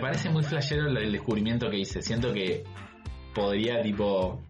[0.00, 2.02] parece muy flashero el, descubrimiento que hice.
[2.02, 2.64] Siento que
[3.34, 4.40] podría, tipo,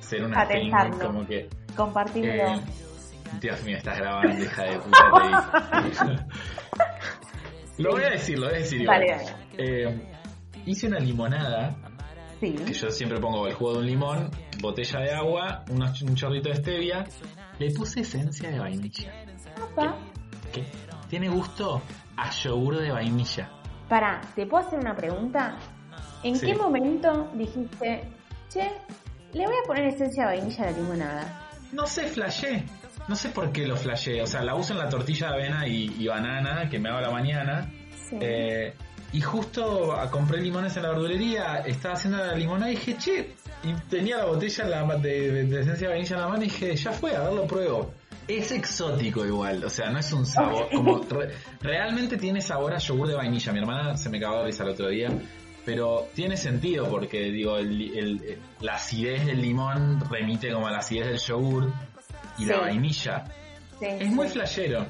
[0.00, 1.48] ser una thing como que.
[1.76, 2.32] Compartirlo.
[2.32, 2.60] eh,
[3.40, 6.22] Dios mío, estás grabando, hija de puta.
[7.76, 9.00] te lo voy a decir, lo voy a decir igual.
[9.00, 9.36] Dale, dale.
[9.58, 10.12] Eh,
[10.64, 11.76] hice una limonada
[12.40, 12.52] Sí.
[12.52, 16.50] que yo siempre pongo el jugo de un limón, botella de agua, unos- un chorrito
[16.50, 17.04] de stevia,
[17.58, 19.10] le puse esencia de vainilla.
[20.52, 20.64] Que
[21.08, 21.80] tiene gusto
[22.16, 23.50] a yogur de vainilla.
[23.88, 25.56] Pará, ¿te puedo hacer una pregunta?
[26.22, 26.46] ¿En Sí.
[26.46, 28.02] qué momento dijiste,
[28.48, 28.70] che,
[29.32, 31.48] le voy a poner esencia de vainilla a la limonada?
[31.72, 32.64] No sé, flashé.
[33.08, 34.20] No sé por qué lo flashé.
[34.22, 36.98] O sea, la uso en la tortilla de avena y, y banana que me hago
[36.98, 37.70] a la mañana.
[38.08, 38.16] Sí.
[38.20, 38.74] Eh,
[39.12, 43.34] y justo ah, compré limones en la verdulería, estaba haciendo la limonada y dije, che,
[43.62, 44.64] y tenía la botella
[44.98, 47.32] de, de- de esencia de vainilla en la mano y dije, ya fue, a ver,
[47.32, 47.92] lo pruebo.
[48.28, 52.78] Es exótico igual, o sea, no es un sabor, como re- realmente tiene sabor a
[52.78, 53.52] yogur de vainilla.
[53.52, 55.10] Mi hermana se me acabó de risa el otro día,
[55.64, 60.78] pero tiene sentido porque, digo, el, el- la acidez del limón remite como a la
[60.78, 61.72] acidez del yogur
[62.38, 63.24] y la vainilla.
[63.78, 64.86] Sí, Es muy flashero.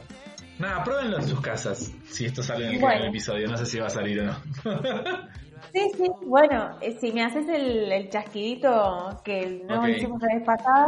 [0.59, 1.92] Nada, pruébenlo en sus casas.
[2.09, 3.05] Si esto sale en el, Bueno.
[3.06, 4.37] episodio, no sé si va a salir o no.
[5.72, 9.89] Sí, sí, bueno, eh, si me haces el, el chasquidito que no Ok.
[9.89, 10.87] hicimos la vez pasada,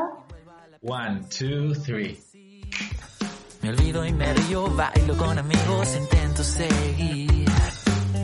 [0.82, 2.18] One, two, three.
[3.62, 7.46] Me olvido y me río, bailo con amigos, intento seguir.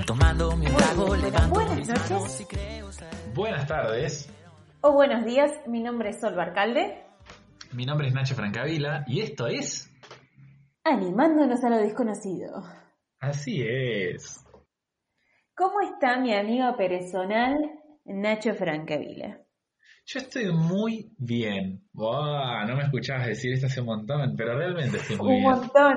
[0.07, 2.47] Tomando mi trago, levanto buenas noches
[3.35, 4.31] Buenas tardes.
[4.83, 7.03] o buenos días, mi nombre es Sol Barcalde,
[7.73, 9.91] Mi nombre es Nacho Francavila y esto es.
[10.85, 12.63] animándonos a lo desconocido.
[13.19, 14.45] Así es.
[15.57, 17.57] ¿Cómo está mi amigo personal
[18.05, 19.41] Nacho Francavila?
[20.07, 21.81] Yo estoy muy bien.
[21.95, 25.51] Wow, no me escuchabas decir esto hace un montón, pero realmente estoy muy Un bien.
[25.51, 25.95] montón.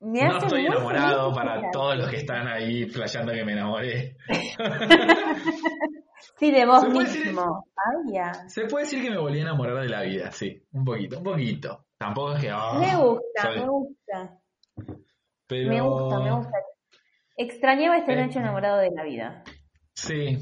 [0.00, 3.52] Me No hace estoy enamorado feliz para todos los que están ahí flasheando que me
[3.52, 4.16] enamoré.
[6.38, 7.64] Sí, de vos ¿Se puede decir mismo.
[7.76, 8.32] Ay, ya.
[8.48, 10.62] Se puede decir que me volví a enamorar de la vida, sí.
[10.72, 11.86] Un poquito, un poquito.
[11.98, 12.50] Tampoco es que.
[12.50, 14.38] ah, Me gusta, soy- me gusta.
[15.46, 16.52] pero- Me gusta, me gusta.
[17.36, 18.30] Extrañaba este Eh.
[18.34, 19.44] Enamorado de la vida.
[19.94, 20.38] Sí,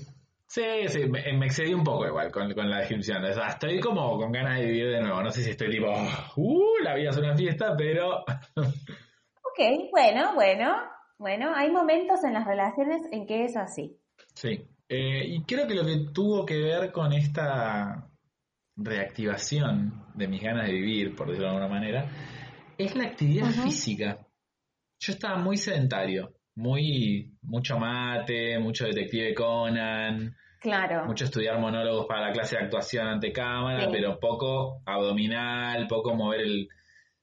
[0.55, 3.25] sí, sí, me, me excedí un poco igual con, con la descripción.
[3.25, 5.23] O sea, estoy como con ganas de vivir de nuevo.
[5.23, 5.91] No sé si estoy tipo,
[6.37, 8.25] uh, la vida es una fiesta, pero
[9.57, 10.75] Ok, bueno, bueno.
[11.17, 13.97] Bueno, hay momentos en las relaciones en que es así.
[14.35, 14.67] sí.
[14.87, 18.11] Eh, y creo que lo que tuvo que ver con esta
[18.77, 22.07] reactivación de mis ganas de vivir, por decirlo de alguna manera,
[22.77, 24.27] es la actividad física.
[25.01, 31.05] Yo estaba muy sedentario, muy, mucho mate, mucho detective Conan, Claro.
[31.05, 33.89] mucho estudiar monólogos para la clase de actuación ante cámara, Sí.
[33.93, 36.69] pero poco abdominal, poco mover el...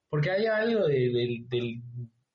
[0.08, 1.82] Porque hay algo de- del- del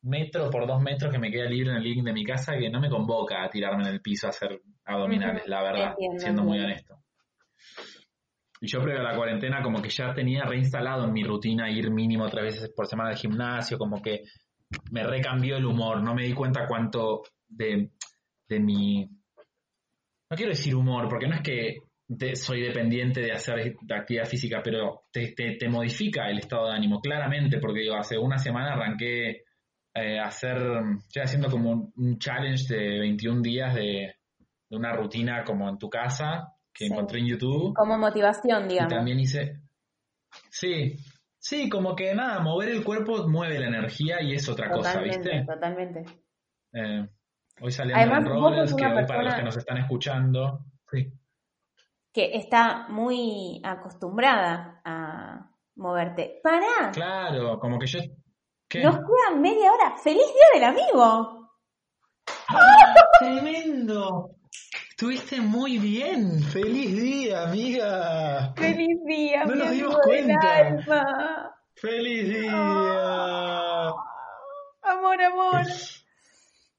[0.02, 2.68] metro por dos metros que me queda libre en el living de mi casa que
[2.70, 6.42] no me convoca a tirarme en el piso a hacer abdominales, la verdad, entiendo, siendo
[6.42, 6.96] muy honesto.
[8.60, 11.90] Y yo previo a la cuarentena como que ya tenía reinstalado en mi rutina ir
[11.90, 14.22] mínimo tres veces por semana al gimnasio, como que
[14.90, 17.90] me recambió el humor, no me di cuenta cuánto de,
[18.48, 19.08] de mi...
[20.30, 21.76] No quiero decir humor, porque no es que
[22.08, 26.74] de- soy dependiente de hacer actividad física, pero te, te- te modifica el estado de
[26.76, 29.42] ánimo, claramente, porque digo, hace una semana arranqué
[29.94, 30.58] eh, a hacer,
[31.06, 34.14] estoy haciendo como un, un challenge de 21 días de,
[34.68, 36.92] de una rutina como en tu casa, que Sí.
[36.92, 37.74] encontré en YouTube.
[37.74, 38.92] Como motivación, Y digamos.
[38.92, 39.60] también hice.
[40.50, 40.96] Sí,
[41.38, 45.44] sí, como que nada, mover el cuerpo mueve la energía y es otra cosa, ¿viste?
[45.46, 46.04] totalmente.
[46.74, 47.08] Eh,
[47.60, 50.60] hoy saliendo Además, sos que para los que nos están escuchando.
[50.90, 51.12] Sí,
[52.12, 56.40] Que está muy acostumbrada a moverte.
[56.42, 56.90] ¡Pará!
[56.92, 58.00] claro, como que yo.
[58.68, 58.82] ¿Qué?
[58.82, 59.96] Nos queda media hora.
[59.96, 61.50] ¡Feliz Día del Amigo!
[63.20, 64.30] ¡Tremendo!
[64.90, 66.42] Estuviste muy bien.
[66.42, 68.52] ¡Feliz día, amiga!
[68.56, 70.56] ¡Feliz día, No mi nos dimos cuenta.
[70.56, 71.54] alma!
[71.74, 72.52] ¡Feliz día!
[74.82, 75.62] Amor, amor.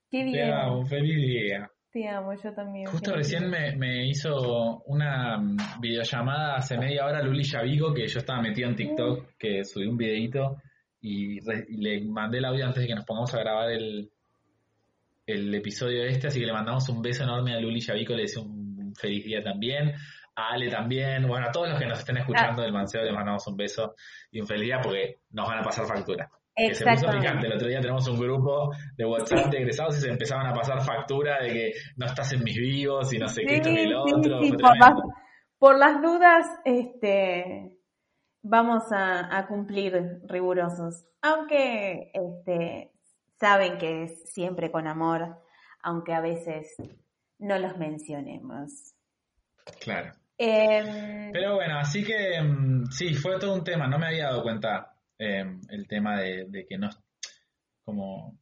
[0.09, 0.53] Qué Te bien.
[0.53, 1.69] amo, feliz día.
[1.91, 2.85] Te amo, yo también.
[2.87, 8.19] Justo recién me, me hizo una mm, videollamada hace media hora Luli Yavigo, que yo
[8.19, 10.57] estaba metido en TikTok, que subí un videito
[11.01, 14.09] y, re- y le mandé el audio antes de que nos pongamos a grabar el,
[15.25, 18.43] el episodio este, así que le mandamos un beso enorme a Luli Yavico, le deseo
[18.43, 19.93] un feliz día también,
[20.35, 23.45] a Ale también, bueno, a todos los que nos estén escuchando del Manceo les mandamos
[23.47, 23.95] un beso
[24.31, 26.29] y un feliz día porque nos van a pasar factura.
[26.57, 27.27] Que se puso Exactamente.
[27.27, 27.47] picante.
[27.47, 30.81] El otro día tenemos un grupo de WhatsApp de egresados y se empezaban a pasar
[30.81, 33.93] factura de que no estás en mis vivos y no sé qué, esto Sí, sí,
[33.93, 34.41] otro.
[34.41, 35.13] sí, fue por, las, tremendo.
[35.59, 37.77] por las dudas, este,
[38.41, 41.05] vamos a, a cumplir rigurosos.
[41.21, 42.91] Aunque este,
[43.39, 45.37] saben que es siempre con amor,
[45.83, 46.75] aunque a veces
[47.39, 48.95] no los mencionemos.
[49.79, 50.11] Claro.
[50.39, 53.87] Em, Pero bueno, así que mm, sí, fue todo un tema.
[53.87, 56.89] No me había dado cuenta em, el tema de, de que no,
[57.83, 58.39] como,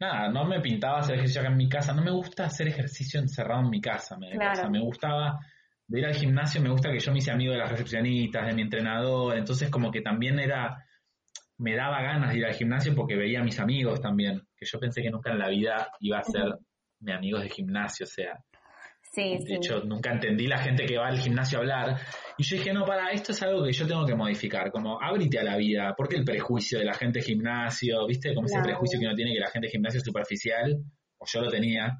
[0.00, 1.92] nada, no me pintaba hacer ejercicio acá en mi casa.
[1.92, 4.16] No me gusta hacer ejercicio encerrado en mi casa.
[4.16, 4.52] Me, Claro.
[4.52, 5.38] o sea, me gustaba
[5.86, 8.54] de ir al gimnasio, me gusta que yo me hice amigo de las recepcionistas, de
[8.54, 9.36] mi entrenador.
[9.36, 10.84] Entonces como que también era,
[11.56, 14.42] me daba ganas de ir al gimnasio porque veía a mis amigos también.
[14.56, 16.58] Que yo pensé que nunca en la vida iba a ser
[17.00, 18.38] mi amigos de gimnasio, o sea,
[19.12, 19.54] sí, de sí.
[19.54, 22.00] hecho, nunca entendí la gente que va al gimnasio a hablar.
[22.36, 24.70] Y yo dije, no, para, esto es algo que yo tengo que modificar.
[24.70, 25.94] Como, ábrite a la vida.
[25.96, 28.06] ¿Por qué el prejuicio de la gente gimnasio?
[28.06, 28.34] ¿Viste?
[28.34, 28.68] Como ese Claro.
[28.68, 30.76] prejuicio que uno tiene que la gente gimnasio es superficial.
[31.18, 31.98] O yo lo tenía.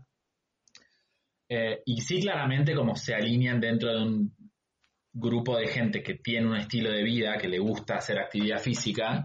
[1.48, 4.36] Eh, y sí, claramente, como se alinean dentro de un
[5.12, 9.24] grupo de gente que tiene un estilo de vida, que le gusta hacer actividad física.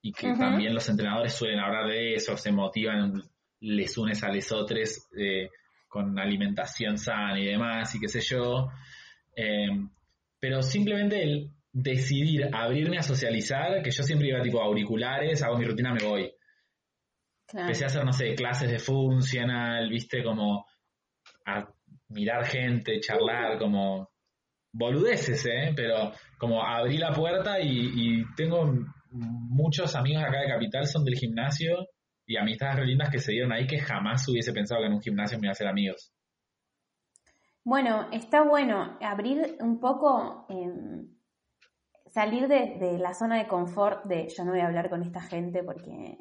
[0.00, 0.38] Y que Ujú.
[0.38, 3.22] también los entrenadores suelen hablar de eso, se motivan,
[3.60, 5.48] les unes a lesotres eh,
[5.94, 8.68] con alimentación sana y demás, y qué sé yo.
[9.36, 9.68] Eh,
[10.40, 15.64] pero simplemente el decidir abrirme a socializar, que yo siempre iba tipo auriculares, hago mi
[15.64, 16.32] rutina, me voy.
[17.46, 17.66] claro.
[17.66, 20.66] Empecé a hacer, no sé, clases de funcional, viste, como
[21.46, 21.64] a
[22.08, 24.10] mirar gente, charlar, como
[24.72, 25.72] boludeces, ¿eh?
[25.76, 28.68] Pero como abrí la puerta y, y tengo
[29.12, 31.86] muchos amigos acá de Capital, son del gimnasio
[32.26, 35.02] y amistades re lindas que se dieron ahí que jamás hubiese pensado que en un
[35.02, 36.12] gimnasio me iba a hacer amigos.
[37.64, 41.08] Bueno, está bueno abrir un poco, em,
[42.06, 45.20] salir de, de la zona de confort de yo no voy a hablar con esta
[45.22, 46.18] gente porque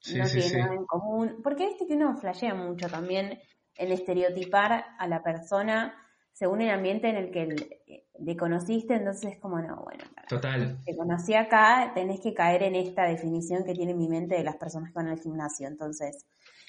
[0.00, 0.56] Sí, no sí, tiene sí.
[0.56, 1.40] nada en común.
[1.42, 3.38] Porque viste que uno flashea mucho también
[3.76, 5.94] el estereotipar a la persona
[6.40, 10.78] según el ambiente en el que le, le conociste, entonces es como, no, bueno, Total.
[10.86, 14.42] te conocí acá, tenés que caer en esta definición que tiene en mi mente de
[14.42, 16.24] las personas que van al gimnasio, entonces,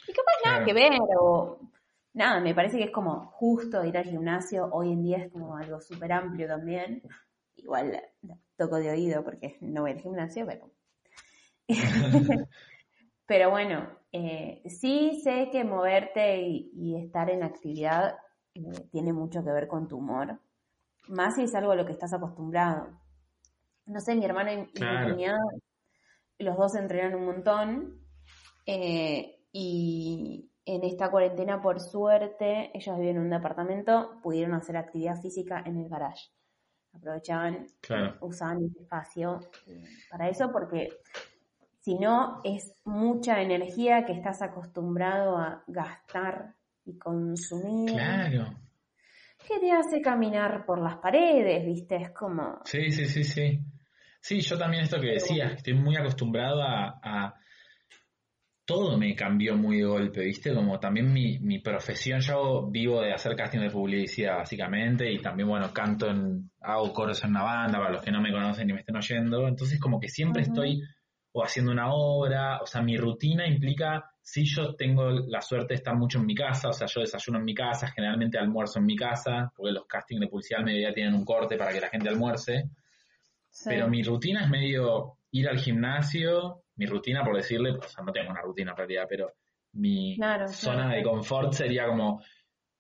[0.09, 0.65] y capaz nada Claro.
[0.65, 1.59] que ver, o
[2.11, 5.55] nada, me parece que es como justo ir al gimnasio, hoy en día es como
[5.55, 7.01] algo súper amplio también,
[7.55, 7.97] igual
[8.57, 10.69] toco de oído porque no voy al gimnasio, pero...
[13.25, 18.17] pero bueno, eh, sí sé que moverte y, y estar en actividad
[18.53, 20.39] eh, tiene mucho que ver con tu humor,
[21.07, 22.89] más si es algo a lo que estás acostumbrado.
[23.85, 25.07] No sé, mi hermana y, Claro.
[25.07, 25.39] mi cuñada,
[26.39, 28.01] los dos entrenan un montón
[28.65, 35.19] eh, y en esta cuarentena, por suerte, ellos viven en un departamento, pudieron hacer actividad
[35.19, 36.29] física en el garage.
[36.93, 38.17] Aprovechaban, Claro.
[38.21, 40.89] usaban el espacio eh, para eso porque
[41.79, 46.55] si no es mucha energía que estás acostumbrado a gastar
[46.85, 47.91] y consumir.
[47.91, 48.55] Claro.
[49.47, 51.65] ¿Qué te hace caminar por las paredes?
[51.65, 51.95] ¿Viste?
[51.95, 52.59] Es como.
[52.65, 53.59] Sí, sí, sí, sí.
[54.21, 57.33] Sí, yo también esto que decías, estoy muy acostumbrado a, a-
[58.65, 60.53] Todo me cambió muy de golpe, ¿viste?
[60.53, 65.49] Como también mi, mi profesión, yo vivo de hacer casting de publicidad, básicamente, y también,
[65.49, 66.51] bueno, canto en...
[66.61, 69.47] hago coros en una banda, para los que no me conocen y me estén oyendo,
[69.47, 70.79] entonces como que siempre estoy
[71.33, 75.75] o haciendo una obra, o sea, mi rutina implica, si yo tengo la suerte de
[75.75, 78.85] estar mucho en mi casa, o sea, yo desayuno en mi casa, generalmente almuerzo en
[78.85, 81.89] mi casa, porque los castings de publicidad al mediodía tienen un corte para que la
[81.89, 82.69] gente almuerce,
[83.49, 83.69] Sí.
[83.69, 88.11] pero mi rutina es medio ir al gimnasio, mi rutina por decirle, o sea, no
[88.13, 89.33] tengo una rutina en realidad, pero
[89.73, 90.95] mi Claro, zona claro.
[90.95, 92.21] de confort sería como,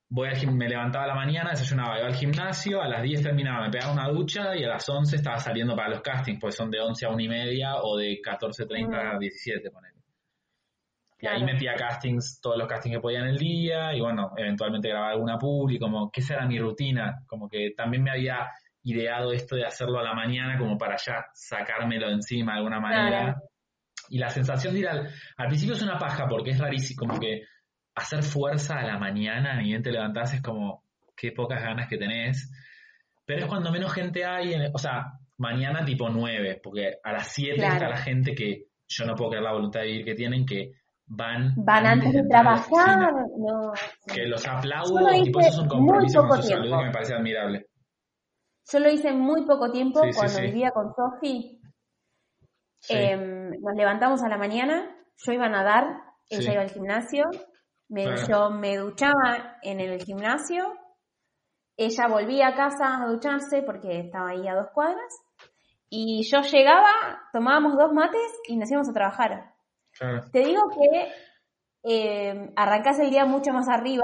[0.09, 3.65] voy al me levantaba a la mañana, desayunaba, iba al gimnasio, a las 10 terminaba,
[3.65, 6.69] me pegaba una ducha y a las 11 estaba saliendo para los castings, pues son
[6.69, 10.00] de 11 a 1 y media o de 14.30 a 17, ponele.
[11.21, 14.89] Y ahí metía castings, todos los castings que podía en el día, y bueno, eventualmente
[14.89, 18.49] grababa alguna publi, como que esa era mi rutina, como que también me había
[18.83, 22.79] ideado esto de hacerlo a la mañana como para ya sacármelo de encima de alguna
[22.79, 23.19] manera.
[23.23, 23.41] Claro.
[24.09, 27.19] Y la sensación de ir al, al principio es una paja porque es rarísimo, como
[27.19, 27.43] que
[27.95, 30.83] hacer fuerza a la mañana, ni bien te levantás, es como,
[31.15, 32.51] qué pocas ganas que tenés.
[33.25, 35.05] Pero es cuando menos gente hay, en- o sea,
[35.37, 37.73] mañana tipo 9, porque a las 7 Claro.
[37.75, 40.71] está la gente que yo no puedo creer la voluntad de vivir que tienen, que
[41.13, 43.11] van, Van antes de trabajar.
[43.37, 43.71] No.
[44.07, 46.61] Que los Yo aplaudo, lo hice eso es un muy compromiso poco con su salud
[46.63, 46.79] tiempo.
[46.79, 47.65] que me parece admirable.
[48.71, 50.41] Yo lo hice en muy poco tiempo Sí, cuando sí.
[50.43, 51.59] vivía con Sofi.
[52.89, 55.85] Em, nos levantamos a la mañana, yo iba a nadar,
[56.29, 57.25] ella iba al gimnasio,
[57.89, 58.27] me, Claro.
[58.27, 60.73] yo me duchaba en el gimnasio,
[61.77, 65.13] ella volvía a casa a ducharse porque estaba ahí a dos cuadras,
[65.89, 66.89] y yo llegaba,
[67.33, 69.53] tomábamos dos mates y nos íbamos a trabajar.
[70.01, 70.31] Claro.
[70.31, 71.11] Te digo que
[71.83, 74.03] em, arrancás el día mucho más arriba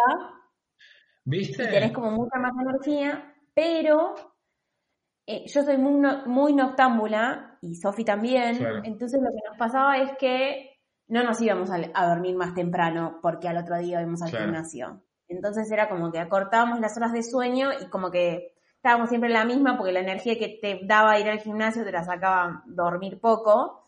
[1.26, 1.64] ¿Viste?
[1.64, 4.14] y tenés como mucha más energía, pero
[5.26, 8.82] eh, yo soy muy, no- muy noctámbula y Sofi también, Claro.
[8.84, 10.78] entonces lo que nos pasaba es que
[11.08, 14.46] no nos íbamos a, a dormir más temprano porque al otro día íbamos al Claro.
[14.46, 15.02] gimnasio.
[15.28, 19.34] Entonces era como que acortábamos las horas de sueño y como que estábamos siempre en
[19.34, 23.20] la misma porque la energía que te daba ir al gimnasio te la sacaba dormir
[23.20, 23.87] poco.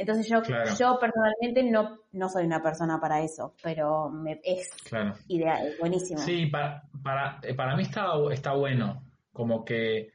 [0.00, 0.70] Entonces yo, Claro.
[0.78, 5.14] yo personalmente no, no soy una persona para eso, pero me, es Claro.
[5.28, 6.18] ideal, buenísimo.
[6.20, 9.04] Sí, para, para, eh, para mí está, está bueno.
[9.32, 10.10] Como que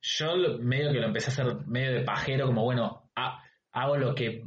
[0.00, 3.42] yo medio que lo empecé a hacer medio de pajero, como bueno, ha-
[3.72, 4.44] hago lo que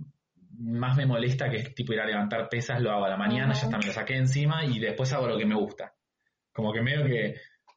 [0.58, 3.52] más me molesta, que es tipo ir a levantar pesas, lo hago a la mañana,
[3.52, 3.60] Ujú.
[3.60, 5.94] ya está, me lo saqué encima y después hago lo que me gusta.
[6.54, 7.36] Como que medio que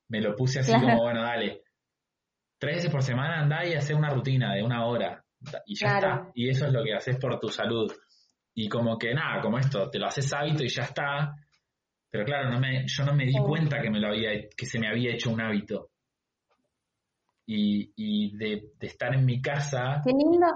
[0.09, 0.87] me lo puse así Claro.
[0.87, 1.63] como, bueno, dale,
[2.59, 5.25] tres veces por semana andá y hacer una rutina de una hora
[5.67, 6.17] y ya Claro.
[6.23, 6.31] está.
[6.35, 7.93] Y eso es lo que haces por tu salud.
[8.55, 11.35] Y como que nada, como esto, te lo haces hábito y ya está.
[12.11, 13.39] Pero claro, no me, yo no me di Sí.
[13.47, 15.91] cuenta que me lo había, que se me había hecho un hábito.
[17.47, 20.47] Y, y de, de estar en mi casa, Qué lindo,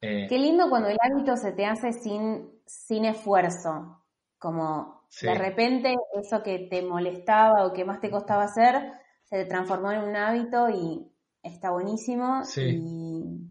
[0.00, 4.04] eh, qué lindo cuando el hábito se te hace sin, sin esfuerzo.
[4.38, 5.26] Como Sí.
[5.26, 8.92] de repente eso que te molestaba o que más te costaba hacer
[9.24, 11.06] se te transformó en un hábito y
[11.42, 12.78] está buenísimo Sí.
[12.78, 13.50] y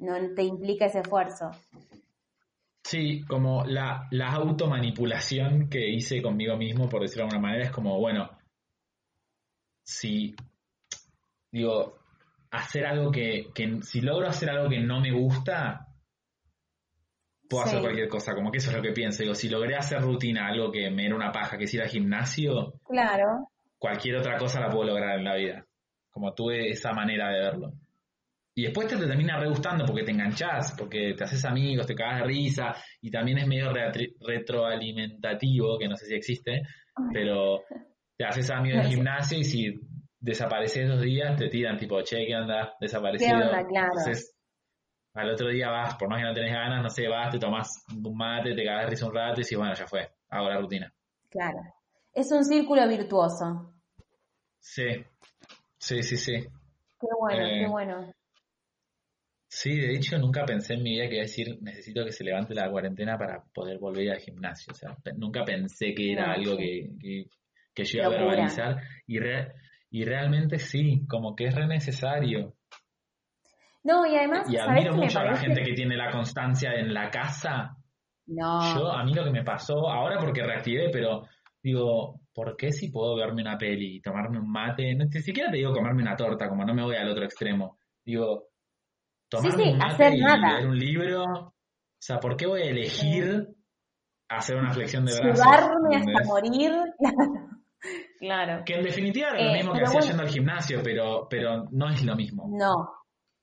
[0.00, 1.50] no te implica ese esfuerzo.
[2.82, 7.70] Sí, como la, la automanipulación que hice conmigo mismo, por decirlo de alguna manera, es
[7.70, 8.30] como, bueno,
[9.84, 10.34] si,
[11.52, 11.98] digo,
[12.50, 15.86] hacer algo que, que si logro hacer algo que no me gusta,
[17.48, 17.70] puedo Sí.
[17.70, 19.22] hacer cualquier cosa, como que eso es lo que pienso.
[19.22, 21.88] Digo, si logré hacer rutina, algo que me era una paja, que es ir al
[21.88, 25.66] gimnasio, Claro, cualquier otra cosa la puedo lograr en la vida.
[26.10, 27.72] Como tuve esa manera de verlo.
[28.54, 31.94] Y después te, te termina re gustando porque te enganchás, porque te haces amigos, te
[31.94, 33.72] cagas de risa, y también es medio
[34.20, 36.62] retroalimentativo, que no sé si existe,
[37.12, 37.62] pero
[38.16, 39.80] te haces amigo del gimnasio y si
[40.18, 42.74] desapareces dos días, te tiran tipo, che, ¿qué onda?
[42.80, 43.38] Desaparecido.
[43.38, 43.66] ¿Qué onda?
[43.66, 43.88] Claro.
[43.96, 44.36] Entonces,
[45.14, 47.68] al otro día vas, por más que no tenés ganas, no sé, vas, te tomás
[47.96, 50.58] un mate, te cagas de risa un rato y dices, bueno, ya fue, hago la
[50.60, 50.92] rutina.
[51.30, 51.58] claro.
[52.12, 53.72] Es un círculo virtuoso.
[54.58, 54.82] Sí,
[55.78, 56.32] sí, sí, sí.
[57.00, 58.12] Qué bueno, Eh, qué bueno.
[59.52, 62.22] Sí, de hecho nunca pensé en mi vida que iba a decir necesito que se
[62.22, 64.72] levante la cuarentena para poder volver al gimnasio.
[64.72, 67.24] O sea, nunca pensé que era algo que, que,
[67.74, 68.76] que yo iba a verbalizar
[69.08, 69.52] y, re-
[69.90, 72.54] y realmente sí, como que es re necesario.
[73.82, 76.94] No, y además, Y ¿sabés admiro mucho a la gente que tiene la constancia en
[76.94, 77.76] la casa.
[78.28, 81.26] No, Yo, a mí lo que me pasó, ahora porque reactivé, pero
[81.60, 84.94] digo, ¿por qué si puedo verme una peli y tomarme un mate?
[84.94, 87.78] No, ni siquiera te digo comerme una torta, como no me voy al otro extremo.
[88.04, 88.49] Digo,
[89.30, 90.52] tomarme sí, un mate hacer y nada.
[90.58, 91.22] leer un libro.
[91.24, 91.54] O
[92.02, 93.46] sea, ¿por qué voy a elegir
[94.28, 95.38] hacer una flexión de brazos?
[95.44, 96.72] sudarme hasta morir.
[98.18, 98.62] Claro.
[98.66, 100.06] Que en definitiva era lo Eh, mismo que hacía bueno.
[100.08, 102.44] yendo al gimnasio, pero, pero no es lo mismo.
[102.50, 102.74] No,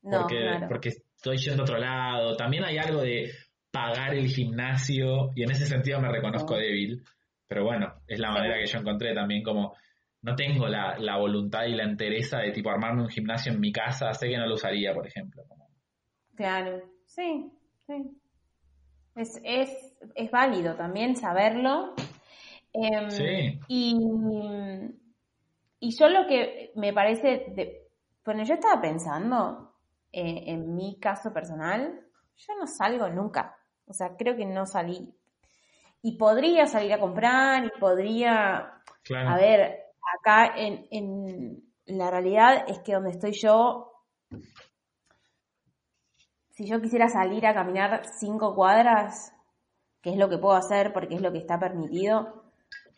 [0.04, 0.68] no, porque, claro.
[0.70, 2.36] porque estoy yendo a otro lado.
[2.36, 3.32] También hay algo de
[3.72, 6.62] pagar el gimnasio y en ese sentido me reconozco Sí.
[6.62, 7.04] débil.
[7.48, 8.34] Pero bueno, es la Sí.
[8.36, 9.76] manera que yo encontré también como
[10.22, 13.72] no tengo la, la voluntad y la entereza de tipo armarme un gimnasio en mi
[13.72, 14.14] casa.
[14.14, 15.42] Sé que no lo usaría, por ejemplo.
[16.38, 17.52] Claro, sí,
[17.86, 18.18] sí.
[19.16, 21.94] Es, es, es válido también saberlo.
[22.72, 23.60] Em, Sí.
[23.68, 23.98] y,
[25.80, 27.90] y yo lo que me parece, de,
[28.24, 29.74] bueno, yo estaba pensando
[30.12, 32.00] eh, en mi caso personal,
[32.36, 33.58] yo no salgo nunca.
[33.88, 35.14] O sea, creo que no salí.
[36.04, 39.30] Y podría salir a comprar y podría Claro.
[39.30, 39.80] A ver,
[40.20, 43.97] acá en, en la realidad es que donde estoy yo,
[46.58, 49.32] si yo quisiera salir a caminar cinco cuadras,
[50.02, 52.46] que es lo que puedo hacer porque es lo que está permitido,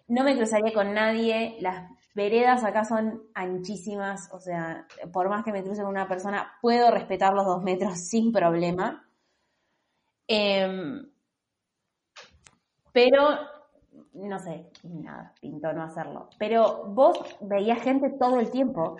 [0.07, 5.51] no me cruzaría con nadie, las veredas acá son anchísimas, o sea, por más que
[5.51, 9.05] me cruce con una persona, puedo respetar los dos metros sin problema.
[10.25, 11.11] Em,
[12.93, 13.39] pero,
[14.13, 16.29] no sé, nada, pintó no hacerlo.
[16.37, 18.95] Pero vos veías gente todo el tiempo.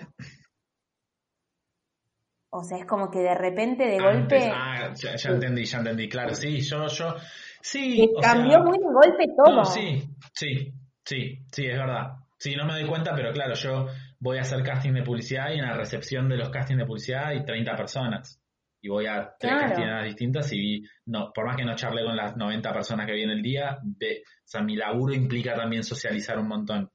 [2.51, 5.77] O sea, es como que de repente, de Antes, golpe, ah, ya, ya entendí, ya
[5.79, 6.09] entendí.
[6.09, 7.15] Claro, sí, yo, yo.
[7.61, 9.55] Sí, o cambió sea, muy de golpe todo.
[9.57, 10.03] No, sí,
[10.33, 12.13] sí, sí, sí, es verdad.
[12.37, 13.87] Sí, no me doy cuenta, pero claro, yo
[14.19, 17.27] voy a hacer casting de publicidad y en la recepción de los castings de publicidad
[17.27, 18.41] hay 30 personas.
[18.81, 19.67] Y voy a tres Claro.
[19.75, 23.37] castings distintas y no, por más que no charle con las 90 personas que vienen
[23.37, 26.89] el día, ve, o sea, mi laburo implica también socializar un montón.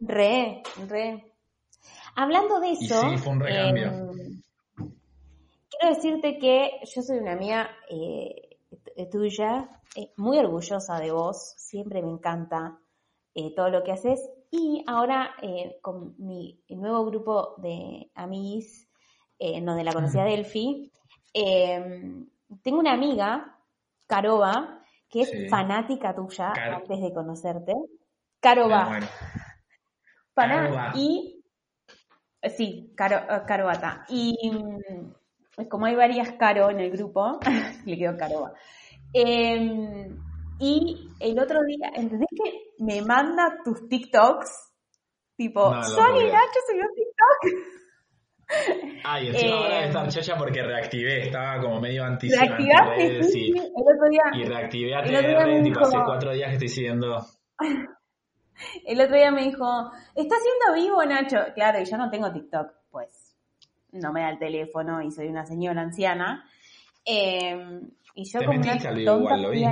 [0.00, 1.24] Re, re.
[2.16, 3.86] Hablando de Y eso, sí, fue un recambio.
[3.86, 4.23] em,
[5.84, 8.58] quiero decirte que yo soy una amiga eh,
[9.12, 12.78] tuya, eh, muy orgullosa de vos, siempre me encanta
[13.34, 14.20] eh, todo lo que haces.
[14.50, 15.34] Y ahora
[15.82, 18.88] con mi nuevo grupo de amiguis,
[19.38, 20.90] eh, en donde la conocí a Delphi,
[21.34, 22.24] eh,
[22.62, 23.58] tengo una amiga,
[24.06, 25.48] Caroba, que es Sí.
[25.48, 27.74] fanática tuya Car- antes de conocerte.
[28.40, 28.86] Caroba.
[28.88, 29.06] bueno.
[30.32, 30.92] Para, Caroba.
[30.94, 31.44] y
[32.56, 34.04] sí, Caro, Carobata.
[34.08, 35.12] Y mm,
[35.68, 37.38] como hay varias Caro en el grupo,
[37.86, 38.52] le quedó Caroba.
[39.12, 40.08] Eh,
[40.58, 44.72] y el otro día, ¿entendés que me manda tus TikToks?
[45.36, 46.32] Tipo, No, no Sol y podía.
[46.32, 47.74] Nacho subió TikTok.
[49.04, 53.22] Ay, encima Eh, ahora de estar chocha porque reactivé, estaba como medio anti ¿Reactivaste?
[53.24, 53.50] Sí.
[53.50, 57.18] El otro día, y reactivé a TR, tipo hace cuatro días que estoy siguiendo.
[58.86, 61.52] el otro día me dijo, ¿estás haciendo vivo, Nacho?
[61.54, 63.23] Claro, y yo no tengo TikTok, pues
[63.94, 66.44] no me da el teléfono y soy una señora anciana.
[67.04, 67.80] Eh,
[68.14, 69.64] y yo Te como una vivo tonta igual, lo vi.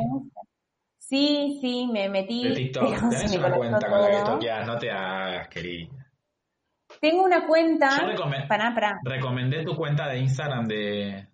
[0.98, 2.44] Sí, sí, me metí.
[2.48, 5.90] De TikTok, tenés una cuenta con la que toqueas, no te hagas, querida.
[7.00, 7.88] Tengo una cuenta.
[8.00, 9.00] Yo recome- Pará, pará.
[9.02, 11.26] recomendé tu cuenta de Instagram de,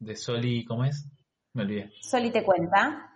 [0.00, 1.08] de Soli, ¿cómo es?
[1.54, 1.90] Me olvidé.
[2.00, 3.10] Soli te cuenta.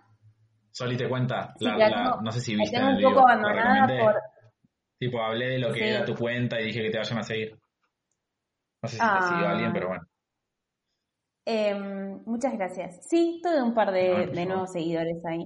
[0.71, 2.95] Soli te cuenta, Sí, la, la la- tengo- no sé si La viste tengo en
[2.95, 3.27] un el poco video.
[3.27, 4.03] la abandonada recomendé.
[4.03, 4.21] por.
[4.99, 5.85] Tipo, hablé de lo que Sí.
[5.85, 7.57] era tu cuenta y dije que te vayan a seguir.
[8.83, 9.49] No sé si Ah.
[9.51, 10.03] alguien, pero bueno.
[11.45, 13.05] Em, muchas gracias.
[13.07, 15.45] Sí, tuve un par de, nuevos seguidores ahí.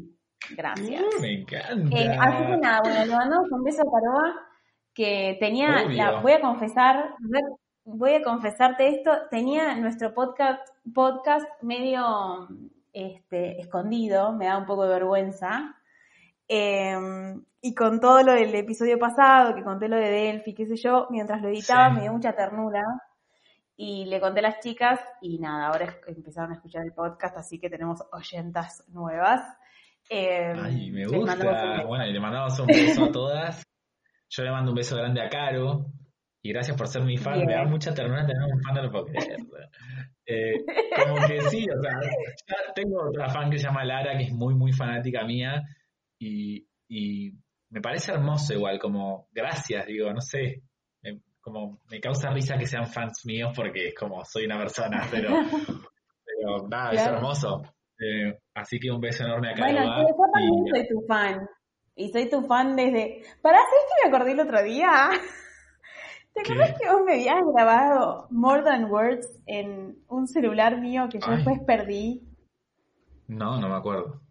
[0.56, 1.01] Gracias.
[1.01, 1.98] Uh, me encanta.
[1.98, 4.36] Eh, así que nada, bueno, le mandamos un beso a Caroa,
[4.94, 7.15] que tenía, la- voy a confesar,
[7.84, 12.48] voy a confesarte esto, tenía nuestro podcast, podcast medio
[12.94, 15.75] este, escondido, me da un poco de vergüenza.
[16.48, 16.96] Eh,
[17.62, 21.08] y con todo lo del episodio pasado, que conté lo de Delphi, qué sé yo,
[21.10, 21.96] mientras lo editaba Sí.
[21.96, 22.84] me dio mucha ternura.
[23.80, 27.60] Y le conté a las chicas y nada, ahora empezaron a escuchar el podcast, así
[27.60, 29.42] que tenemos oyentas nuevas.
[30.10, 31.84] Eh, Ay, me un gusta.
[31.86, 33.64] Bueno, y le mandamos un beso a todas.
[34.30, 35.86] Yo le mando un beso grande a Caro.
[36.42, 37.46] Y gracias por ser mi fan.
[37.46, 39.38] Me da mucha ternura tener un fan, no lo puedo creer.
[40.26, 40.66] Eh,
[40.96, 42.00] como que sí, o sea,
[42.48, 45.62] ya tengo otra fan que se llama Lara, que es muy, muy fanática mía.
[46.20, 47.32] Y, y
[47.70, 50.64] me parece hermoso igual, como gracias, digo, no sé.
[51.48, 55.30] Como me causa risa que sean fans míos porque es como soy una persona, pero,
[56.26, 57.18] pero nada, es Claro.
[57.18, 57.62] hermoso.
[57.98, 59.72] Eh, así que un beso enorme a Caro.
[59.72, 61.50] Bueno, yo, también soy tu fan.
[61.96, 63.22] Y soy tu fan desde...
[63.42, 65.10] Pará, ¿sabes que me acordé el otro día?
[66.34, 71.20] ¿Te acuerdas que vos me habías grabado More Than Words en un celular mío que
[71.20, 71.38] yo Ay.
[71.38, 72.28] después perdí?
[73.28, 74.22] No, no me acuerdo.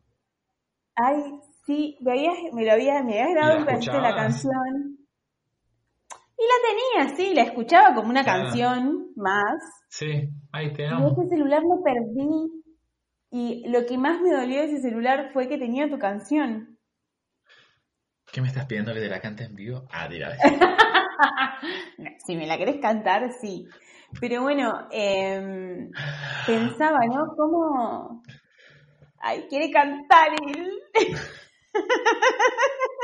[0.95, 4.96] Ay, sí, me, habías, me lo habías, me habías grabado un pedacito de la canción.
[6.38, 8.44] Y la tenía, sí, la escuchaba como una Claro.
[8.44, 9.57] canción más.
[9.88, 11.09] Sí, ay, te Y amo.
[11.09, 12.62] ese celular lo perdí.
[13.31, 16.79] Y lo que más me dolió de ese celular fue que tenía tu canción.
[18.33, 19.87] ¿Qué me estás pidiendo que te la cante en vivo?
[19.90, 20.37] Ah, tira.
[21.99, 23.66] No, si me la querés cantar, sí.
[24.20, 25.90] Pero bueno, em,
[26.46, 27.27] pensaba, ¿no?
[27.37, 28.22] ¿Cómo...?
[29.18, 30.70] Ay, quiere cantar él.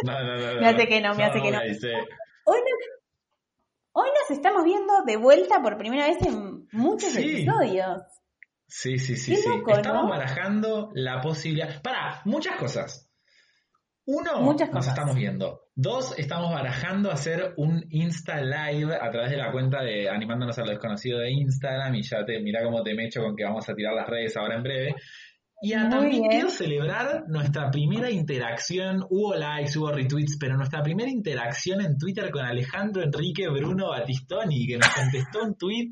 [0.05, 0.55] No, no, no.
[0.55, 0.61] no.
[0.61, 1.59] Me hace que no, me hace que no.
[1.59, 2.79] Hoy nos,
[3.93, 7.23] hoy nos estamos viendo de vuelta por primera vez en muchos Sí.
[7.23, 8.03] episodios.
[8.67, 9.49] Sí, sí, sí, Qué sí.
[9.49, 10.09] loco, Estamos ¿no?
[10.11, 11.83] barajando la posibilidad.
[11.83, 13.09] Para, muchas cosas.
[14.05, 14.95] Uno, Muchas nos cosas.
[14.95, 15.61] estamos viendo.
[15.77, 20.63] Dos, estamos barajando hacer un Insta Live a través de la cuenta de Animándonos a
[20.65, 21.95] lo Desconocido de Instagram.
[21.95, 24.57] Y ya te, mira cómo te mecho con que vamos a tirar las redes ahora
[24.57, 24.95] en breve.
[25.65, 26.31] Y a- también bien.
[26.31, 29.07] quiero celebrar nuestra primera interacción.
[29.09, 34.67] Hubo likes, hubo retweets, pero nuestra primera interacción en Twitter con Alejandro Enrique Bruno Batistoni,
[34.67, 35.91] que nos contestó un tweet.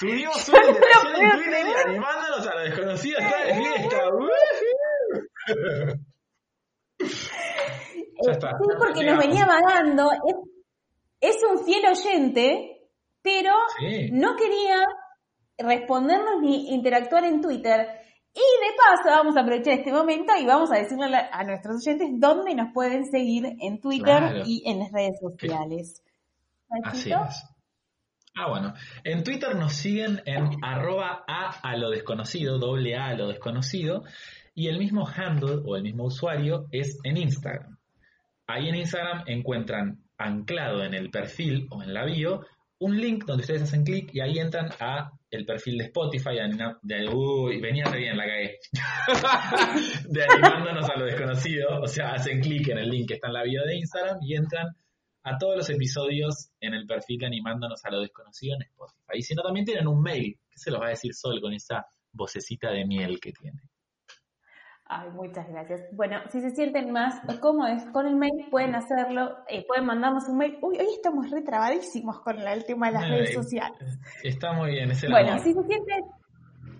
[0.00, 3.98] Tuvimos una interacción en Twitter y animándonos a lo desconocido está de fiesta.
[8.26, 8.50] Ya está.
[8.50, 10.10] Sí, porque nos venía vagando.
[11.20, 12.88] Es, es un fiel oyente,
[13.22, 14.10] pero Sí.
[14.12, 14.84] no quería
[15.58, 18.00] respondernos ni interactuar en Twitter.
[18.34, 22.08] Y de paso vamos a aprovechar este momento y vamos a decirle a, nuestros oyentes
[22.18, 24.42] dónde nos pueden seguir en Twitter Claro.
[24.44, 26.02] y en las redes sociales.
[26.82, 27.46] Así es.
[28.36, 28.74] Ah, bueno.
[29.04, 34.02] En Twitter nos siguen en arroba a a lo desconocido, doble a a lo desconocido,
[34.54, 37.78] y el mismo handle o el mismo usuario es en Instagram.
[38.48, 42.44] Ahí en Instagram encuentran anclado en el perfil o en la bio
[42.78, 46.36] un link donde ustedes hacen clic y ahí entran a el perfil de Spotify,
[46.82, 48.58] de, uy, venía re bien, la cagué,
[50.08, 53.34] de animándonos a lo desconocido, o sea, hacen clic en el link que está en
[53.34, 54.76] la bio de Instagram y entran
[55.24, 59.14] a todos los episodios en el perfil de animándonos a lo desconocido en Spotify.
[59.14, 61.52] Y si no, también tienen un mail, ¿qué se los va a decir Sol con
[61.54, 63.70] esa vocecita de miel que tiene?
[64.86, 65.80] Ay, muchas gracias.
[65.92, 70.36] Bueno, si se sienten más cómodos con el mail, pueden hacerlo, eh, pueden mandarnos un
[70.36, 70.58] mail.
[70.60, 73.98] Uy, hoy estamos retrabadísimos con la- el tema de las Ay, redes sociales.
[74.22, 75.40] Está muy bien, es el Bueno, amor.
[75.42, 76.04] si se sienten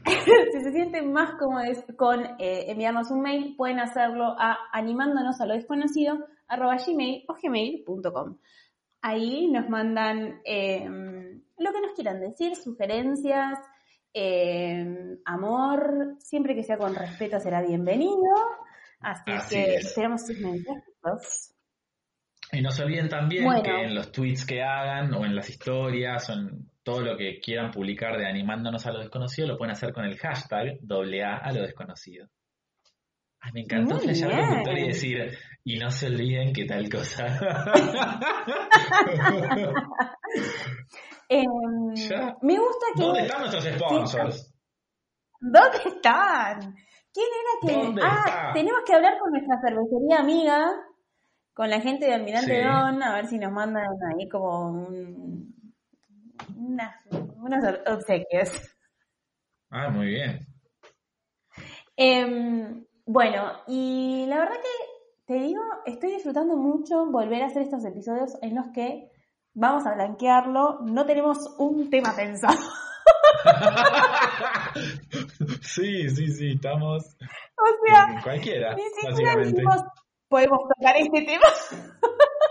[0.52, 5.46] si se sienten más cómodos con eh, enviarnos un mail, pueden hacerlo a animándonos a
[5.46, 8.36] lo desconocido arroba gmail o gmail.com.
[9.00, 10.86] Ahí nos mandan eh,
[11.56, 13.58] lo que nos quieran decir, sugerencias,
[14.14, 18.34] eh, amor, siempre que sea con respeto será bienvenido.
[19.00, 19.86] Así, Así que es.
[19.86, 21.54] esperamos sus mensajes.
[22.52, 23.62] Y no se olviden también Bueno.
[23.62, 27.40] que en los tweets que hagan o en las historias o en todo lo que
[27.40, 31.52] quieran publicar de animándonos a lo desconocido lo pueden hacer con el hashtag AA a
[31.52, 32.28] lo desconocido.
[33.40, 37.26] Ay, me encantó flashear locutor y decir, y no se olviden que tal cosa.
[41.28, 41.44] Eh,
[41.94, 42.36] Ya.
[42.42, 43.02] me gusta que...
[43.02, 44.54] ¿Dónde están nuestros sponsors?
[45.40, 46.74] ¿Dónde están?
[47.12, 47.86] ¿Quién era que.?
[47.86, 48.52] ¿Dónde ah, está?
[48.54, 50.72] tenemos que hablar con nuestra cervecería amiga,
[51.52, 52.66] con la gente de Almirante Sí.
[52.66, 55.64] Don, a ver si nos mandan ahí como un,
[56.56, 56.96] unas,
[57.36, 58.50] unos obsequios.
[59.70, 60.46] Ah, muy bien.
[61.96, 67.84] Em, bueno, y la verdad que te digo, estoy disfrutando mucho volver a hacer estos
[67.84, 69.10] episodios en los que
[69.54, 72.58] vamos a blanquearlo, no tenemos un tema pensado.
[75.62, 79.82] sí, sí, sí, estamos O sea, cualquiera, ni siquiera dijimos,
[80.28, 81.46] podemos tocar este tema.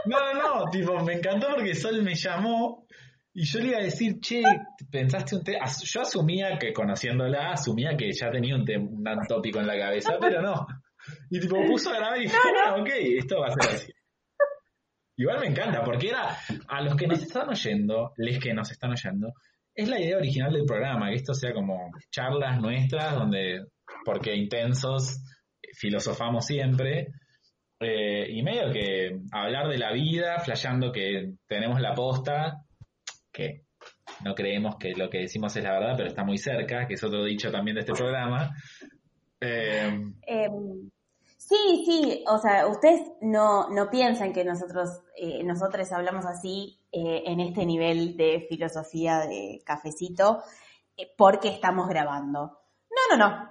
[0.05, 2.85] No, no, no, tipo, me encantó porque Sol me llamó
[3.33, 4.43] y yo le iba a decir, che,
[4.91, 5.65] pensaste un tema.
[5.65, 10.41] Yo asumía que conociéndola, asumía que ya tenía un, un tópico en la cabeza, pero
[10.41, 10.67] no.
[11.31, 13.91] Y tipo, puso a grabar y dije, "Ah, ok, esto va a ser así.
[15.23, 16.35] Igual me encanta, porque era
[16.67, 19.31] a los que nos están oyendo, les que nos están oyendo,
[19.73, 23.67] es la idea original del programa, que esto sea como charlas nuestras, donde,
[24.03, 25.23] porque intensos,
[25.79, 27.07] filosofamos siempre,
[27.79, 32.57] eh, y medio que hablar de la vida, flasheando que tenemos la posta,
[33.31, 33.61] que
[34.25, 37.03] no creemos que lo que decimos es la verdad, pero está muy cerca, que es
[37.05, 38.53] otro dicho también de este programa.
[39.39, 39.89] Eh,
[40.27, 40.89] Em,
[41.53, 47.23] sí, sí, o sea, ustedes no, no piensan que nosotros, eh, nosotros hablamos así eh,
[47.25, 50.43] en este nivel de filosofía de cafecito
[50.97, 52.59] eh, porque estamos grabando.
[53.09, 53.49] No, no,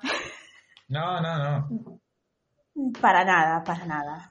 [0.88, 2.00] no, no, no, no.
[3.00, 4.30] para nada, para nada.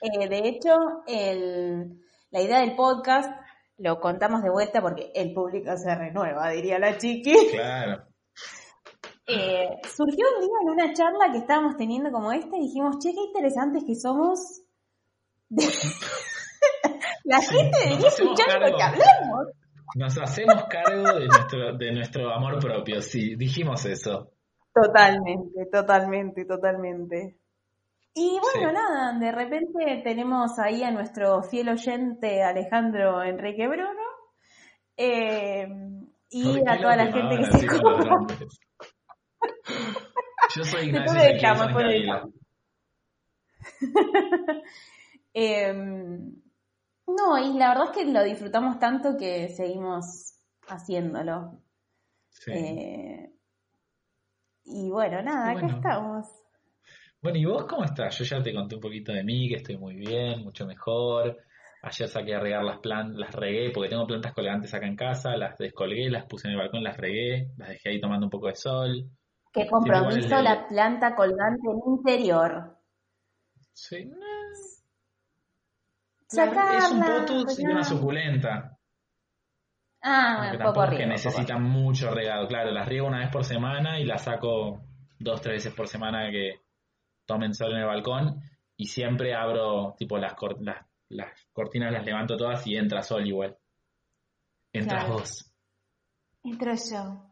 [0.00, 3.30] Eh, de hecho, el- la idea del podcast
[3.78, 7.34] lo contamos de vuelta porque el público se renueva, diría la chiqui.
[7.52, 8.04] Claro.
[9.32, 13.12] Eh, surgió un día en una charla que estábamos teniendo como esta y dijimos, che,
[13.12, 14.62] qué interesantes que somos.
[17.24, 19.46] La gente nos debería escuchar lo que hablamos.
[19.96, 24.30] Nos hacemos cargo de nuestro, de nuestro amor propio, sí, dijimos eso.
[24.72, 27.36] Totalmente, totalmente, totalmente.
[28.14, 28.74] Y bueno, Sí.
[28.74, 34.00] nada, de repente tenemos ahí a nuestro fiel oyente Alejandro Enrique Bruno.
[34.96, 35.66] eh,
[36.32, 38.10] y ¿Por qué a toda la gente que se así con los escucha.
[38.10, 38.60] nombres?
[40.56, 42.22] Yo soy Ignacio Santabila.
[42.22, 42.34] dejamos.
[45.32, 46.34] Em,
[47.06, 50.34] no, y la verdad es que lo disfrutamos tanto que seguimos
[50.66, 51.62] haciéndolo.
[52.30, 52.50] Sí.
[52.52, 53.30] Eh,
[54.64, 56.26] y bueno, nada, Y acá estamos.
[57.22, 58.18] Bueno, ¿y vos cómo estás?
[58.18, 61.38] Yo ya te conté un poquito de mí, que estoy muy bien, mucho mejor.
[61.82, 65.36] Ayer saqué a regar las plantas, las regué, porque tengo plantas colgantes acá en casa,
[65.36, 68.48] las descolgué, las puse en el balcón, las regué, las dejé ahí tomando un poco
[68.48, 69.10] de sol.
[69.52, 72.78] Qué compromiso la planta colgante en interior.
[73.72, 74.16] Sí, no,
[76.28, 78.78] Sacarla, es un potus y una suculenta.
[80.02, 82.46] Ah, Aunque poco es que riego, poco necesitan mucho regado.
[82.46, 84.80] Claro, las riego una vez por semana y las saco
[85.18, 86.60] dos, tres veces por semana que
[87.26, 88.40] tomen sol en el balcón.
[88.76, 93.26] Y siempre abro, tipo, las, cor- las, las cortinas las levanto todas y entra sol
[93.26, 93.58] igual.
[94.72, 95.18] Entras Claro.
[95.18, 95.52] vos.
[96.44, 97.26] Entro yo.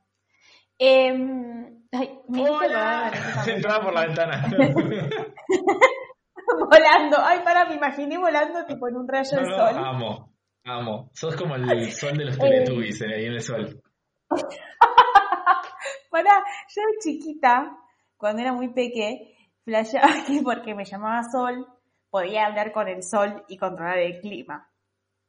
[0.78, 2.40] Em, ay, me
[3.52, 4.46] Entraba por la ventana.
[6.70, 7.16] volando.
[7.22, 9.76] Ay, para, me imaginé volando tipo en un rayo No, de no, sol.
[9.78, 10.32] amo,
[10.64, 11.10] amo.
[11.14, 12.40] Sos como el sol de los Eh.
[12.40, 13.82] Teletubbies eh, ahí en el sol.
[16.10, 16.30] Para,
[16.74, 17.76] yo chiquita,
[18.16, 21.66] cuando era muy peque, flasheaba que porque me llamaba Sol,
[22.10, 24.70] podía hablar con el sol y controlar el clima.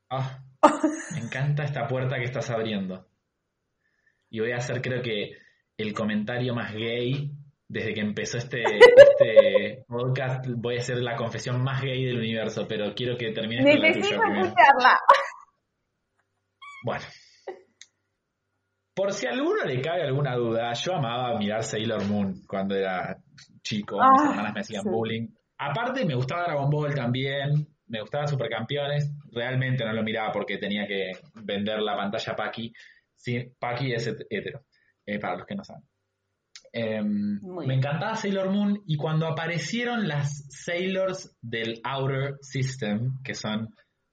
[0.10, 0.40] Ah,
[1.14, 3.06] me encanta esta puerta que estás abriendo.
[4.30, 5.34] Y voy a hacer, creo que,
[5.80, 7.32] el comentario más gay
[7.68, 10.46] desde que empezó este, este podcast.
[10.58, 13.94] Voy a hacer la confesión más gay del universo, pero quiero que termines con la
[13.94, 14.10] tuya
[14.44, 15.00] escucharla.
[16.84, 17.06] Bueno.
[18.96, 23.18] Por si a alguno le cabe alguna duda, yo amaba mirar Sailor Moon cuando era
[23.64, 23.96] chico.
[23.96, 24.90] Mis Ah, hermanas me hacían sí.
[24.90, 25.28] bullying.
[25.58, 27.68] Aparte, me gustaba Dragon Ball también.
[27.88, 29.12] Me gustaba Supercampeones.
[29.32, 32.74] Realmente no lo miraba porque tenía que vender la pantalla Paki.
[33.16, 34.62] Sí, Paki es het- hetero,
[35.14, 35.84] eh, para los que no saben.
[36.72, 43.70] Em, me encantaba Sailor Moon y cuando aparecieron las Sailors del Outer System, que son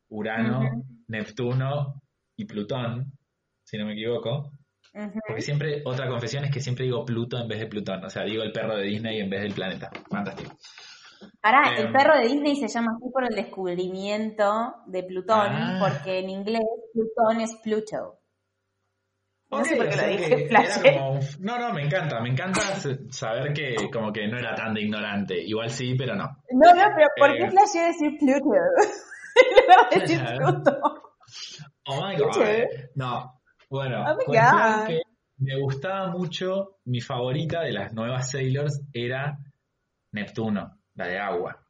[0.08, 0.60] Urano.
[1.08, 2.00] Neptuno
[2.36, 3.12] y Plutón,
[3.64, 4.50] si no me equivoco,
[5.26, 8.24] porque siempre, otra confesión es que siempre digo Pluto en vez de Plutón, o sea,
[8.24, 9.90] digo el perro de Disney en vez del planeta.
[10.10, 10.56] Fantástico.
[11.42, 11.86] Ahora, Em.
[11.86, 15.78] el perro de Disney se llama así por el descubrimiento de Plutón, Ah.
[15.80, 18.18] porque en inglés Plutón es Pluto.
[19.48, 20.92] No sé Ok, por qué o lo sea dije, que era flashé.
[20.98, 22.60] como- No, no, me encanta, me encanta
[23.10, 25.40] saber que como que no era tan de ignorante.
[25.40, 26.24] Igual sí, pero no.
[26.50, 27.38] No, no, pero ¿por Eh.
[27.38, 28.54] qué flashé decir Pluto?
[29.36, 30.20] En lugar de decir.
[30.36, 30.78] Pluto.
[31.86, 32.36] Oh my god.
[32.96, 34.86] No, bueno, Oh my cuestión God.
[34.88, 35.00] que
[35.38, 39.38] me gustaba mucho, mi favorita de las nuevas Sailors era
[40.12, 41.62] Neptuno, la de agua.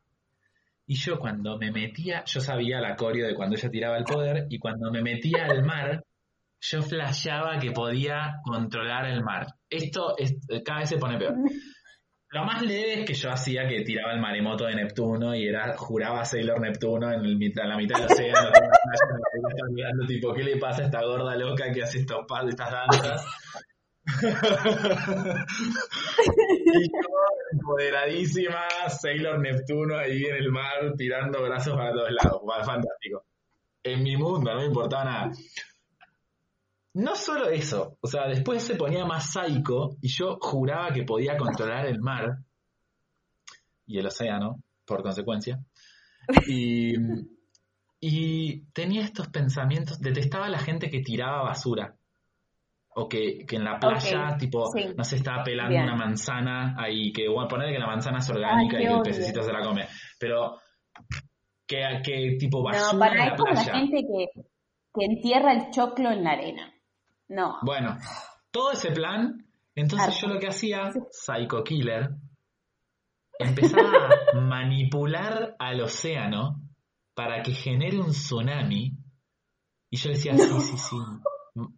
[0.86, 4.46] Y yo cuando me metía, yo sabía la coreo de cuando ella tiraba el poder,
[4.48, 6.04] y cuando me metía al mar,
[6.70, 9.46] yo flasheaba que podía controlar el mar.
[9.70, 11.34] Esto es- cada vez se pone peor.
[12.30, 15.76] Lo más leve es que yo hacía que tiraba el maremoto de Neptuno y era,
[15.76, 18.50] juraba Sailor Neptuno en, el en la mitad del océano,
[19.70, 23.24] mirando, tipo, ¿qué le pasa a esta gorda loca que hace estos pasos, estas danzas?
[26.74, 27.08] y yo,
[27.52, 32.42] empoderadísima, Sailor Neptuno ahí en el mar, tirando brazos para todos lados.
[32.66, 33.24] Fantástico.
[33.84, 35.30] En mi mundo, no me importaba nada.
[36.96, 41.36] No solo eso, o sea, después se ponía más psycho y yo juraba que podía
[41.36, 42.38] controlar el mar
[43.86, 45.58] y el océano, por consecuencia.
[46.46, 46.94] Y,
[48.00, 51.94] y tenía estos pensamientos, detestaba a la gente que tiraba basura.
[52.94, 54.86] O que, que en la playa, tipo, sí.
[54.96, 55.82] no se estaba pelando Bien.
[55.84, 59.02] una manzana ahí, que bueno, poner que la manzana es orgánica Ay, y que el
[59.02, 59.86] pececito se la come.
[60.18, 60.56] Pero
[61.66, 63.74] que, que tipo basura No, para en la playa.
[63.74, 64.42] gente que,
[64.94, 66.72] que entierra el choclo en la arena.
[67.28, 67.58] No.
[67.62, 67.96] Bueno,
[68.50, 72.10] todo ese plan, entonces yo lo que hacía, Psycho Killer,
[73.38, 76.62] empezaba a manipular al océano
[77.14, 78.92] para que genere un tsunami.
[79.90, 80.96] Y yo decía, sí, sí, sí.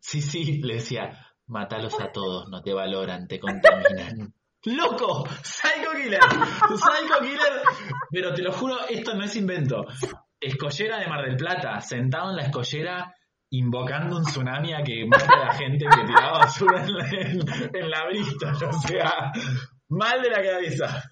[0.00, 4.34] Sí, sí, le decía, mátalos a todos, no te valoran, te contaminan.
[4.64, 5.24] ¡Loco!
[5.42, 6.20] ¡Psycho Killer!
[6.20, 7.62] ¡Psycho Killer!
[8.10, 9.84] Pero te lo juro, esto no es invento.
[10.40, 13.14] Escollera de Mar del Plata, sentado en la escollera,
[13.50, 17.74] invocando un tsunami a que mate a la gente que tiraba basura en la, en-
[17.74, 18.54] en la Bristol.
[18.68, 19.32] O sea,
[19.88, 21.02] mal de la cabeza.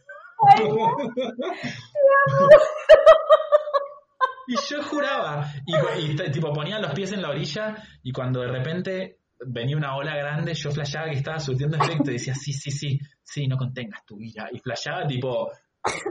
[4.49, 9.19] Y yo juraba, y, tipo ponía los pies en la orilla y cuando de repente
[9.45, 12.99] venía una ola grande, yo flasheaba que estaba surtiendo efecto y decía, sí, sí, sí,
[13.25, 14.49] sí, no contengas tu ira.
[14.53, 15.51] Y flasheaba tipo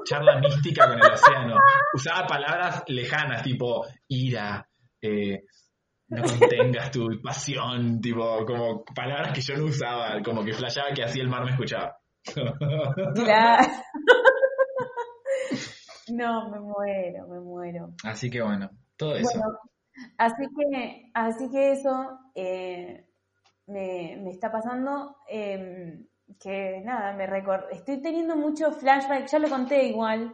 [0.06, 1.56] charla mística con el océano.
[1.94, 4.68] Usaba palabras lejanas, tipo ira,
[5.02, 5.44] eh,
[6.16, 11.04] no contengas tu pasión, tipo, como palabras que yo no usaba, como que flasheaba que
[11.04, 11.98] así el mar me escuchaba.
[13.14, 13.68] Claro.
[16.08, 17.94] No, me muero, me muero.
[18.04, 19.28] Así que bueno, todo eso.
[19.40, 19.58] Bueno,
[20.20, 23.08] así que, así que eso eh,
[23.68, 25.16] me, me está pasando.
[25.30, 26.00] eh,
[26.40, 30.34] que nada, me recor- estoy teniendo mucho flashback, ya lo conté igual,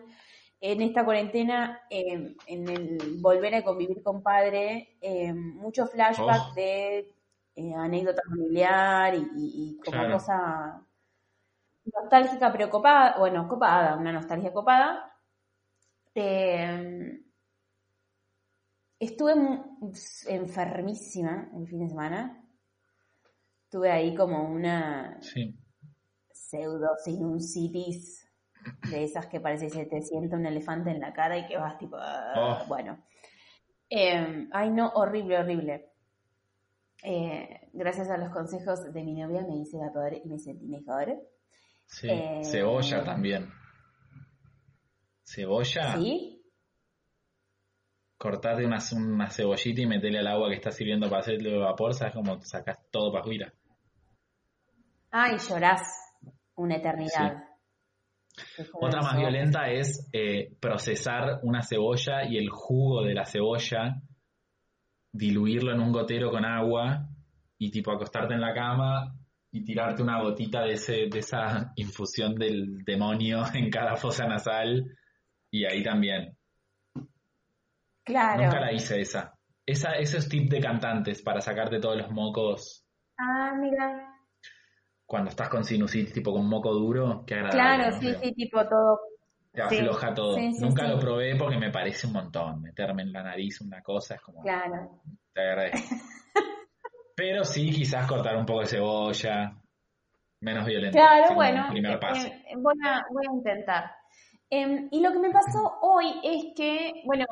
[0.63, 6.54] en esta cuarentena, eh, en el volver a convivir con padre, eh, mucho flashback Oh.
[6.54, 7.15] de
[7.56, 10.13] eh, anécdota familiar y, y- y como Claro.
[10.13, 10.86] cosa
[11.93, 15.13] nostálgica pero copada, bueno, copada, una nostalgia copada.
[16.15, 17.21] Eh,
[19.00, 19.34] estuve
[20.28, 22.38] enfermísima el fin de semana.
[23.69, 25.56] Tuve ahí como una Sí.
[26.32, 28.20] pseudo sinusitis
[28.89, 31.58] de esas que parece que se te sienta un elefante en la cara y que
[31.58, 32.67] vas tipo, ah, Oh.
[32.67, 33.04] bueno.
[33.89, 35.89] Eh, ay no, horrible, horrible.
[37.04, 41.13] Eh, gracias a los consejos de mi novia me hice vapor y me sentí mejor.
[41.86, 43.52] Sí, Eh, cebolla también.
[45.24, 46.38] Cebolla, ¿Sí?
[48.17, 52.13] cortate una, una cebollita y metele al agua que está sirviendo para hacerle vapor, ¿sabes
[52.13, 53.54] cómo sacas todo para afuera?
[55.10, 55.82] Ay, llorás
[56.56, 57.12] una eternidad.
[57.34, 57.50] Te juro
[58.74, 64.02] Otra más violenta es eh, procesar una cebolla y el jugo de la cebolla,
[65.12, 67.08] diluirlo en un gotero con agua
[67.58, 69.15] y tipo acostarte en la cama
[69.52, 74.86] y tirarte una gotita de, ese, de esa infusión del demonio en cada fosa nasal
[75.52, 76.38] y ahí también.
[78.04, 78.44] Claro.
[78.44, 79.34] Nunca la hice esa.
[79.65, 79.94] esa.
[79.94, 82.82] Esos tips de cantantes para sacarte todos los mocos
[83.22, 84.11] Ah, mira.
[85.12, 87.60] Cuando estás con sinusitis, tipo con moco duro, qué agradable.
[87.60, 88.00] Claro, ¿no?
[88.00, 88.97] sí, sí, tipo todo.
[89.52, 90.36] Te Sí, afloja todo.
[90.38, 92.62] sí, Nunca lo probé porque me parece un montón.
[92.62, 94.41] Meterme en la nariz una cosa es como...
[94.41, 95.02] Claro.
[95.34, 95.95] Te agradezco.
[97.17, 99.54] Pero sí, quizás cortar un poco de cebolla.
[100.39, 100.97] menos violento.
[100.97, 102.28] Claro, bueno, Primer paso.
[102.28, 103.91] eh, voy, a, voy a intentar.
[104.50, 107.26] Em, y lo que me pasó hoy es que, bueno,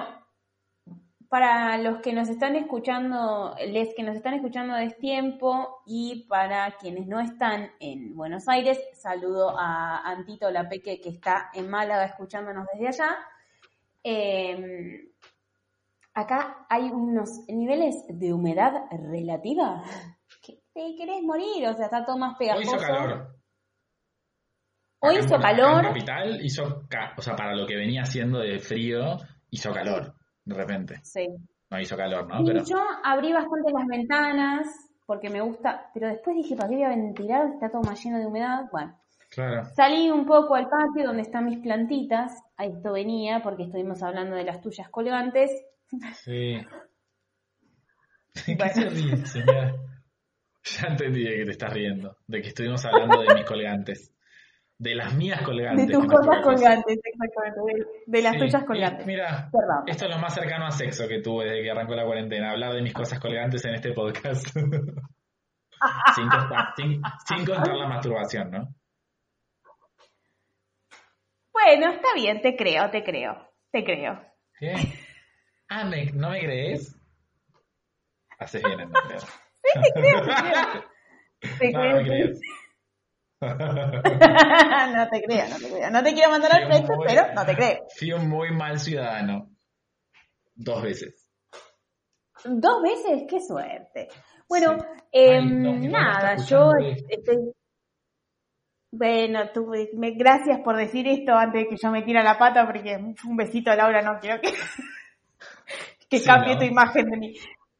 [1.29, 6.75] para los que nos están escuchando, les que nos están escuchando de tiempo y para
[6.77, 12.05] quienes no están en Buenos Aires, saludo a Antito La Peque que está en Málaga
[12.05, 13.17] escuchándonos desde allá.
[14.01, 15.07] Em,
[16.15, 19.83] acá hay unos niveles de humedad relativa
[20.41, 22.75] que te querés morir, o sea, está todo más Hoy pegajoso.
[22.75, 23.35] hizo calor.
[25.01, 25.85] Hoy hizo calor.
[25.85, 26.87] En capital hizo,
[27.17, 29.17] o sea, para lo que venía haciendo de frío,
[29.51, 30.15] hizo calor,
[30.49, 30.99] de repente.
[31.03, 31.27] Sí.
[31.69, 32.41] No hizo calor, ¿no?
[32.41, 34.67] Y Pero yo abrí bastante las ventanas
[35.05, 37.47] porque me gusta, pero después dije, ¿para qué voy a ventilar?
[37.53, 38.65] Está todo más lleno de humedad.
[38.71, 39.65] Bueno, claro.
[39.75, 42.31] salí un poco al patio donde están mis plantitas.
[42.57, 45.51] A esto venía porque estuvimos hablando de las tuyas colgantes.
[46.23, 46.55] Sí.
[48.45, 48.73] ¿De qué Bueno.
[48.73, 49.75] se ríe, señora?
[50.63, 52.17] Ya entendí de que te estás riendo.
[52.27, 54.13] De que estuvimos hablando de mis colgantes.
[54.81, 55.87] De las mías De colgantes.
[55.87, 57.59] tus que no cosas colgantes, exactamente.
[57.65, 57.85] De,
[58.17, 59.05] de las Sí, tuyas colgantes.
[59.05, 59.83] Mira, Perdón.
[59.87, 62.51] esto es lo más cercano a sexo que tuve desde que arrancó la cuarentena.
[62.51, 64.47] Hablar de mis cosas colgantes en este podcast.
[66.15, 68.73] sin, contar, sin, sin contar la masturbación, ¿no?
[71.51, 74.21] Bueno, está bien, te creo, te creo, te creo.
[74.59, 74.73] ¿Qué?
[75.69, 76.95] Ah, ¿me- ¿no me crees?
[78.39, 79.21] Haces bien en no creer.
[79.83, 80.85] Te creo, te creo.
[81.59, 82.23] Te No, no me creo.
[82.25, 82.41] crees.
[83.41, 85.89] no te creo, no te creo.
[85.91, 87.79] No te quiero mandar al muy- pero no te creo.
[87.97, 89.49] Fui un muy mal ciudadano.
[90.55, 91.25] Dos veces.
[92.43, 94.07] Dos veces, qué suerte.
[94.47, 94.85] Bueno, Sí.
[95.19, 97.05] Ay, no, mi mamá nada, yo esto.
[97.09, 97.37] estoy...
[98.91, 102.37] Bueno, tú, me, gracias por decir esto antes de que yo me tire a la
[102.39, 104.51] pata, porque un besito a Laura no quiero que,
[106.09, 106.59] que Sí, cambie ¿no?
[106.59, 107.33] tu imagen de mí.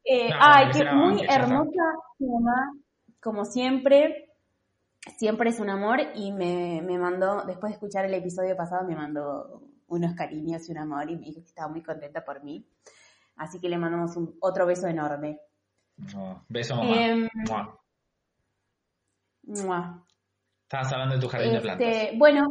[0.04, 1.82] Eh, No, ay, que muy hermosa
[2.20, 2.72] mamá,
[3.20, 4.29] como siempre.
[5.16, 8.94] Siempre es un amor y me, me mandó, después de escuchar el episodio pasado, me
[8.94, 12.66] mandó unos cariños y un amor y me dijo que estaba muy contenta por mí.
[13.36, 15.40] Así que le mandamos un, otro beso enorme.
[16.14, 16.96] No, beso mamá.
[16.96, 17.80] Em, Mua.
[19.44, 20.06] Mua.
[20.64, 21.88] Estabas hablando de tu jardín de plantas.
[21.88, 22.46] Este, bueno,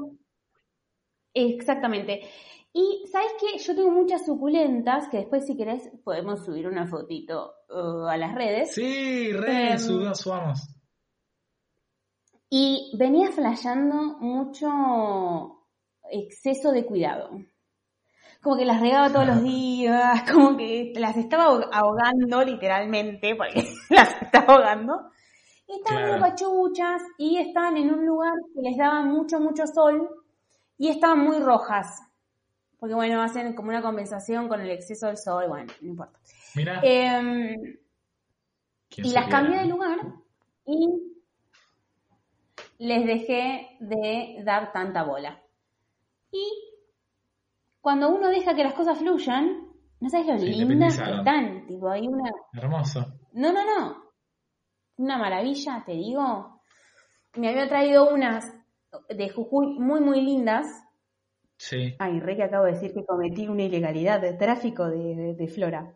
[1.33, 2.21] exactamente.
[2.73, 7.53] Y sabes qué, yo tengo muchas suculentas que después si querés podemos subir una fotito
[7.69, 8.73] uh, a las redes.
[8.73, 10.75] Sí, re, Em, sub- subamos.
[12.49, 15.65] Y venía flasheando mucho
[16.11, 17.29] exceso de cuidado.
[18.41, 23.67] Como que las regaba todos los días, como que las estaba ahog- ahogando literalmente, porque
[23.89, 25.11] las estaba ahogando.
[25.67, 26.13] Y estaban Claro.
[26.13, 30.09] muy pachuchas y estaban en un lugar que les daba mucho, mucho sol
[30.77, 32.01] y estaban muy rojas.
[32.79, 36.17] Porque bueno, hacen como una compensación con el exceso del sol, bueno, no importa.
[36.55, 36.79] Mira.
[36.83, 37.77] Em,
[38.89, 39.99] ¿quién y las cambié de lugar
[40.65, 41.08] y
[42.79, 45.41] les dejé de dar tanta bola.
[46.31, 46.43] Y
[47.81, 49.67] cuando uno deja que las cosas fluyan,
[49.99, 51.67] no sabes lo Se lindas que están.
[51.67, 52.31] Tipo, hay una.
[52.53, 53.05] Hermoso.
[53.33, 54.03] No, no, no.
[54.97, 56.61] Una maravilla, te digo.
[57.35, 58.51] Me había traído unas
[59.09, 60.65] de Jujuy muy, muy lindas.
[61.57, 61.95] Sí.
[61.99, 65.47] Ay, re que acabo de decir que cometí una ilegalidad de tráfico de, de- de
[65.47, 65.93] flora.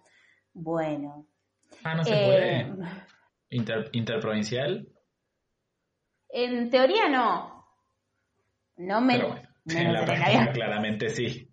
[0.53, 1.25] Bueno.
[1.83, 2.25] Ah, no se eh,
[2.75, 2.87] puede.
[3.49, 4.87] Inter- interprovincial.
[6.35, 7.63] En teoría no.
[8.77, 9.13] No me.
[9.15, 11.47] Pero bueno, en la práctica claramente sí.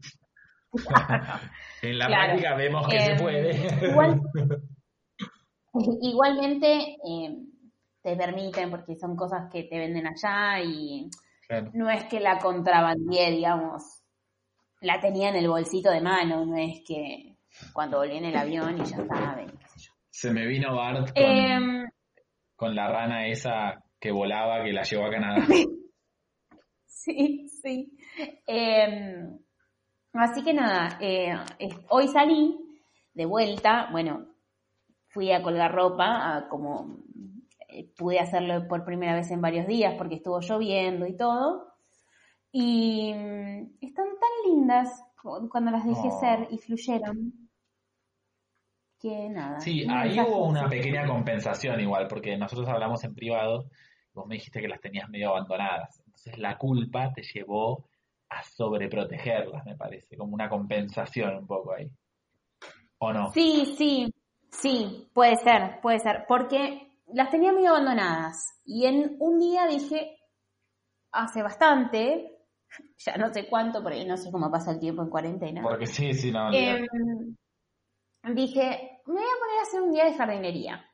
[1.82, 2.24] en la Claro.
[2.24, 3.88] práctica vemos que Eh, se puede.
[3.90, 4.20] igual-
[6.02, 7.36] Igualmente eh,
[8.02, 11.08] te permiten porque son cosas que te venden allá y
[11.46, 11.70] Claro.
[11.74, 13.82] no es que la contrabandié, digamos.
[14.80, 17.36] La tenía en el bolsito de mano, no es que
[17.72, 19.92] cuando volví en el avión y ya estaba, ven, qué sé yo.
[20.10, 21.88] Se me vino Bart con, Em,
[22.56, 25.46] con la rana esa que volaba que la llevó a Canadá.
[26.86, 27.96] Sí, sí.
[28.46, 29.26] Eh,
[30.12, 31.32] así que nada, eh,
[31.88, 32.58] hoy salí
[33.14, 34.26] de vuelta, bueno,
[35.08, 36.98] fui a colgar ropa, a como
[37.68, 41.72] eh, pude hacerlo por primera vez en varios días porque estuvo lloviendo y todo.
[42.52, 46.20] Y mm, están tan lindas cu- cuando las dejé Oh.
[46.20, 47.32] ser y fluyeron.
[49.00, 49.58] Que nada.
[49.60, 53.70] Sí, ahí hubo una pequeña compensación igual, porque nosotros hablamos en privado,
[54.20, 56.00] vos me dijiste que las tenías medio abandonadas.
[56.06, 57.88] Entonces la culpa te llevó
[58.28, 61.90] a sobreprotegerlas, me parece, como una compensación un poco ahí.
[62.98, 63.32] ¿O no?
[63.32, 64.14] Sí, sí,
[64.50, 70.16] sí, puede ser, puede ser, porque las tenía medio abandonadas y en un día dije,
[71.12, 72.38] hace bastante,
[72.98, 76.12] ya no sé cuánto, porque no sé cómo pasa el tiempo en cuarentena, Porque sí,
[76.12, 76.52] sí, no.
[76.52, 76.86] em,
[78.34, 80.89] dije, me voy a poner a hacer un día de jardinería.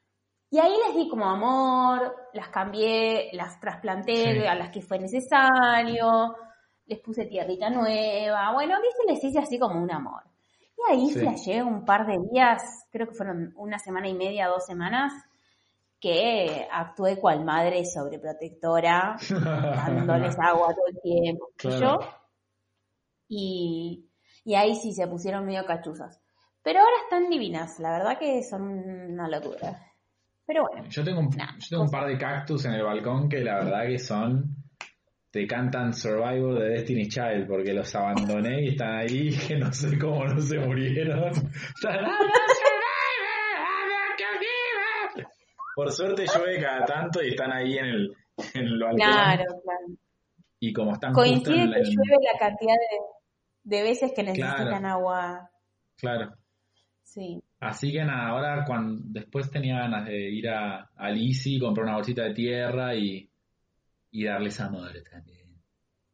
[0.56, 4.46] Y ahí les di como amor, las cambié, las trasplanté Sí.
[4.46, 6.34] a las que fue necesario,
[6.86, 10.22] les puse tierrita nueva, bueno, viste, les hice así como un amor.
[10.78, 11.20] Y ahí Sí.
[11.20, 15.12] flasheé un par de días, creo que fueron una semana y media, dos semanas,
[16.00, 19.16] que actué cual madre sobreprotectora,
[20.10, 21.50] dándoles agua todo el tiempo.
[21.58, 22.00] Claro.
[22.00, 22.08] yo.
[23.28, 24.08] Y,
[24.44, 26.18] y ahí sí se pusieron medio cachuzas.
[26.62, 29.82] Pero ahora están divinas, la verdad que son una locura.
[30.46, 33.28] Pero bueno, Yo tengo, un, Nah, yo tengo un par de cactus en el balcón
[33.28, 34.54] que la verdad que son.
[35.30, 39.98] Te cantan Survivor de Destiny Child porque los abandoné y están ahí que no sé
[39.98, 41.30] cómo no se murieron.
[45.74, 48.16] Por suerte llueve cada tanto y están ahí en el,
[48.54, 48.96] en el balcón.
[48.98, 49.86] claro, claro.
[50.58, 54.68] Y como están Coincide en, que en- llueve la cantidad de, de veces que necesitan
[54.68, 54.86] Claro.
[54.88, 55.50] agua.
[55.98, 56.34] Claro.
[57.02, 57.42] Sí.
[57.60, 61.96] Así que nada, ahora cuando después tenía ganas de ir a, a Lisi, comprar una
[61.96, 63.30] bolsita de tierra y,
[64.12, 65.62] y darles amor también.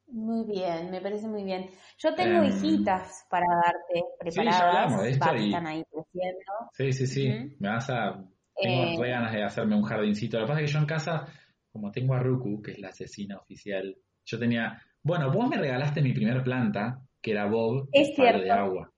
[0.06, 1.68] Muy bien, me parece muy bien.
[1.98, 5.84] Yo tengo Em, hijitas para darte preparadas, ya hablamos de esto va, y- están ahí
[5.90, 6.52] creciendo.
[6.72, 7.56] Sí, sí, sí.
[7.58, 8.24] Me vas a.
[8.60, 10.38] Tengo Eh, re ganas de hacerme un jardincito.
[10.38, 11.26] Lo que pasa es que yo en casa,
[11.72, 14.80] como tengo a Ruku, que es la asesina oficial, yo tenía.
[15.02, 18.91] Bueno, vos me regalaste mi primer planta, que era Bob, Es el de agua.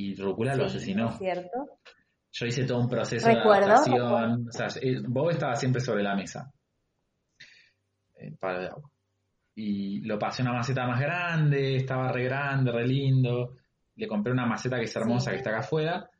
[0.00, 1.10] Y Rukula lo asesinó.
[1.10, 1.78] es cierto.
[2.32, 4.48] Yo hice todo un proceso Recuerdo, de adaptación.
[4.48, 6.50] O sea, eh, Bob estaba siempre sobre la mesa.
[8.14, 8.90] El palo de agua.
[9.54, 13.56] Y lo pasé a una maceta más grande, estaba re grande, re lindo.
[13.96, 15.30] Le compré una maceta que es hermosa, Sí.
[15.32, 16.10] que está acá afuera.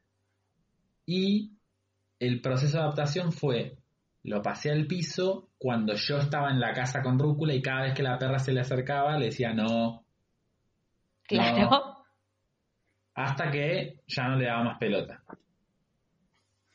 [1.06, 1.52] Y
[2.18, 3.78] el proceso de adaptación fue,
[4.24, 7.94] lo pasé al piso cuando yo estaba en la casa con Rúcula y cada vez
[7.94, 10.04] que la perra se le acercaba le decía no,
[11.22, 11.89] Claro.
[13.24, 15.22] Hasta que ya no le daba más pelota.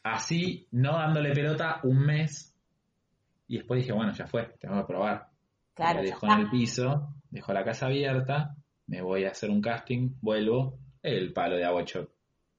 [0.04, 2.56] Así, no dándole pelota un mes,
[3.48, 5.28] y después dije, bueno, ya fue, tengo que probar.
[5.74, 8.56] Claro, ya dejó en el piso, dejó la casa abierta,
[8.88, 12.10] me voy a hacer un casting, vuelvo, el palo de hecho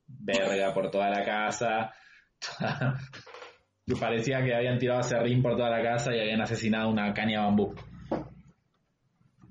[0.09, 1.93] verga por toda la casa.
[4.01, 7.47] parecía que habían tirado serrín por toda la casa y habían asesinado una caña de
[7.47, 7.75] bambú.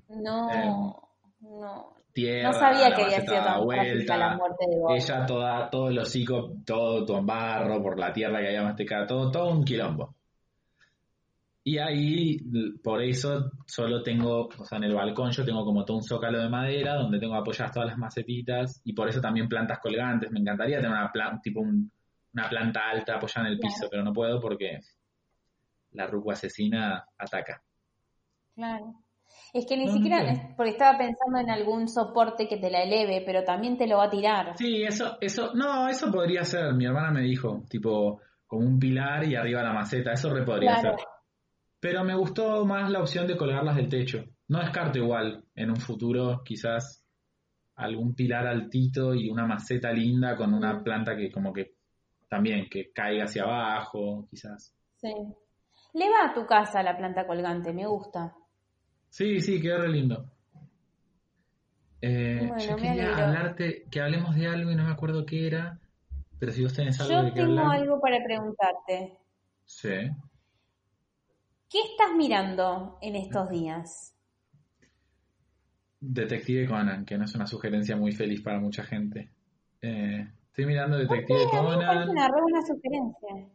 [0.08, 0.70] No, Em,
[1.40, 1.95] no.
[2.16, 4.92] Tierra, No sabía que había sido tan vuelta, la muerte de Bob.
[4.96, 9.30] Ella toda, todo el hocico, todo, en barro por la tierra que había masticado, todo,
[9.30, 10.14] todo un quilombo.
[11.62, 12.38] Y ahí,
[12.82, 16.38] por eso, solo tengo, o sea, en el balcón yo tengo como todo un zócalo
[16.40, 20.30] de madera donde tengo apoyadas todas las macetitas y por eso también plantas colgantes.
[20.30, 21.90] Me encantaría tener una planta, tipo un-
[22.32, 23.88] una planta alta apoyada en el piso, Claro.
[23.90, 24.80] pero no puedo porque
[25.92, 27.60] la ruca asesina ataca.
[28.54, 28.94] Claro.
[29.52, 30.54] Es que ni No, siquiera, no.
[30.56, 34.04] porque estaba pensando en algún soporte que te la eleve, pero también te lo va
[34.04, 34.56] a tirar.
[34.56, 39.24] Sí, eso, eso, no, eso podría ser, mi hermana me dijo, tipo, como un pilar
[39.24, 40.98] y arriba la maceta, eso re podría Claro.
[40.98, 41.06] ser.
[41.80, 44.24] Pero me gustó más la opción de colgarlas del techo.
[44.48, 47.02] No descarto igual, en un futuro, quizás
[47.76, 51.74] algún pilar altito y una maceta linda con una planta que como que
[52.28, 54.74] también, que caiga hacia abajo, quizás.
[54.96, 55.12] Sí.
[55.92, 58.34] Le va a tu casa la planta colgante, me gusta.
[59.16, 60.30] Sí, sí, quedó re lindo.
[62.02, 65.80] Eh, Bueno, yo quería hablarte, que hablemos de algo y no me acuerdo qué era,
[66.38, 67.80] pero si vos tenés algo Yo de qué tengo hablar.
[67.80, 69.16] algo para preguntarte.
[69.64, 70.10] Sí.
[71.70, 74.14] ¿Qué estás mirando en estos días?
[75.98, 79.30] Detective Conan, que no es una sugerencia muy feliz para mucha gente.
[79.80, 82.10] Eh, estoy mirando Detective Conan.
[82.10, 83.48] una re buena sugerencia.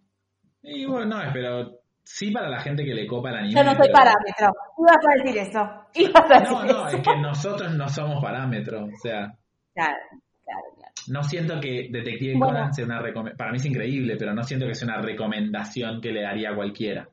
[0.63, 3.53] Y bueno, no, pero sí para la gente que le copa el anime.
[3.53, 4.53] Yo no soy pero- parámetro.
[4.77, 5.59] Ibas a decir eso.
[5.95, 6.97] Ibas a decir No, no, eso.
[6.97, 8.89] es que nosotros no somos parámetros.
[8.93, 9.37] O sea,
[9.73, 9.95] Claro,
[10.43, 10.93] claro, claro.
[11.07, 12.53] no siento que Detective Bueno.
[12.53, 13.37] Conan sea una recomendación.
[13.37, 16.55] Para mí es increíble, pero no siento que sea una recomendación que le daría a
[16.55, 17.07] cualquiera.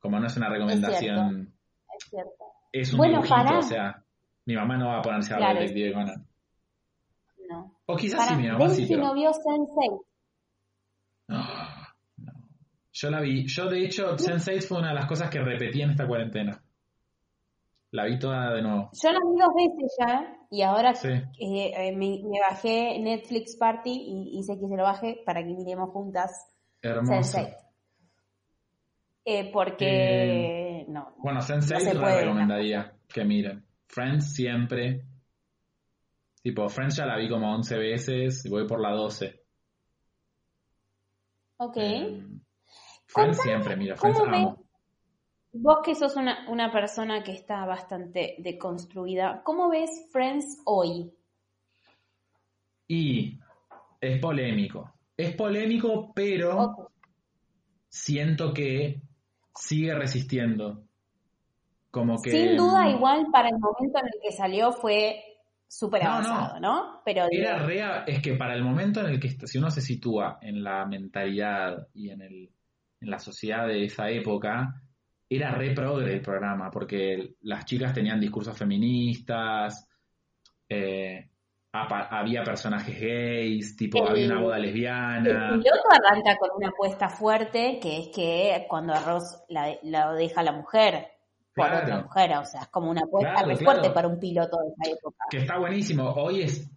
[0.00, 1.52] Como no es una recomendación,
[1.96, 2.44] Es cierto.
[2.72, 3.58] es, un Bueno, dibujito, pará.
[3.58, 4.02] o sea,
[4.46, 5.60] mi mamá no va a ponerse a ver Claro.
[5.60, 6.26] Detective Conan.
[7.48, 7.74] No.
[7.86, 9.06] O quizás Para, sí, mi mamá sí, Daisy pero...
[9.06, 10.04] no vio Sense8.
[13.02, 13.46] Yo la vi.
[13.48, 16.62] Yo, de hecho, Sense8 fue una de las cosas que repetí en esta cuarentena.
[17.90, 18.90] La vi toda de nuevo.
[18.92, 21.08] Yo la vi dos veces ya y ahora Sí.
[21.08, 25.52] eh, eh, me, me bajé Netflix Party y hice que se lo baje para que
[25.52, 26.30] miremos juntas
[26.80, 27.38] Hermoso.
[27.38, 27.56] Sense8.
[29.24, 31.12] Eh, porque no.
[31.18, 33.66] Bueno, Sense8 No recomendaría que miren.
[33.88, 35.04] Friends siempre.
[36.40, 39.42] Tipo, Friends ya la vi como 11 veces y voy por la 12.
[41.58, 41.76] Ok.
[41.76, 42.22] Eh,
[43.12, 44.40] Contame, siempre, mira, Friends ¿Cómo ves?
[44.40, 44.62] amo.
[45.54, 51.12] Vos que sos una, una persona que está bastante deconstruida, ¿cómo ves Friends hoy?
[52.88, 53.38] Y
[54.00, 54.92] es polémico.
[55.16, 56.90] Es polémico, pero
[57.88, 59.00] siento que
[59.54, 60.84] sigue resistiendo.
[61.90, 62.30] Como que.
[62.30, 65.22] Sin duda, igual para el momento en el que salió fue
[65.68, 66.28] súper No, no.
[66.28, 67.02] avanzado, ¿no?
[67.04, 70.38] Pero Era rea, es que para el momento en el que si uno se sitúa
[70.40, 72.50] en la mentalidad y en el
[73.02, 74.80] en la sociedad de esa época,
[75.28, 79.88] era re progre el programa, porque las chicas tenían discursos feministas,
[80.68, 81.28] eh,
[81.72, 85.48] había personajes gays, tipo El- había una boda el lesbiana.
[85.52, 90.52] piloto arranca con una apuesta fuerte, que es que cuando Arroz la, la deja la
[90.52, 91.06] mujer
[91.54, 93.64] por otra mujer, o sea, es como una apuesta Claro, claro.
[93.64, 95.24] fuerte para un piloto de esa época.
[95.30, 96.10] que está buenísimo.
[96.12, 96.70] Hoy es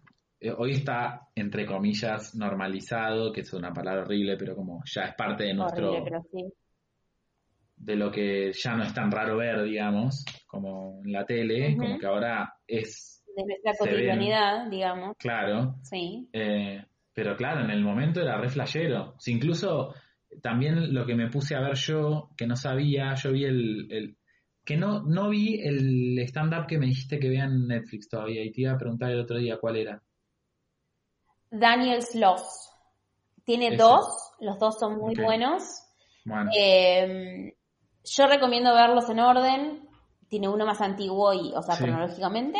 [0.58, 5.44] hoy está entre comillas normalizado, que es una palabra horrible, pero como ya es parte
[5.44, 6.52] de nuestro Horrible, pero sí.
[7.76, 11.98] de lo que ya no es tan raro ver, digamos, como en la tele, como
[11.98, 15.76] que ahora es De nuestra cotidianidad, digamos, claro.
[15.82, 16.28] sí.
[16.32, 19.14] eh, pero claro, en el momento era re flashero.
[19.26, 19.94] Incluso
[20.42, 24.16] también lo que me puse a ver yo, que no sabía, yo vi el, el-
[24.64, 28.50] que no, no vi el stand-up que me dijiste que vean en Netflix todavía, y
[28.50, 30.02] te iba a preguntar el otro día cuál era.
[31.50, 32.72] Daniel Sloss.
[33.44, 33.76] Tiene Ese.
[33.76, 34.06] dos,
[34.40, 35.62] los dos son muy buenos.
[36.24, 37.54] Bueno, Eh,
[38.04, 39.88] yo recomiendo verlos en orden.
[40.28, 41.84] Tiene uno más antiguo y, o sea, Sí.
[41.84, 42.58] cronológicamente,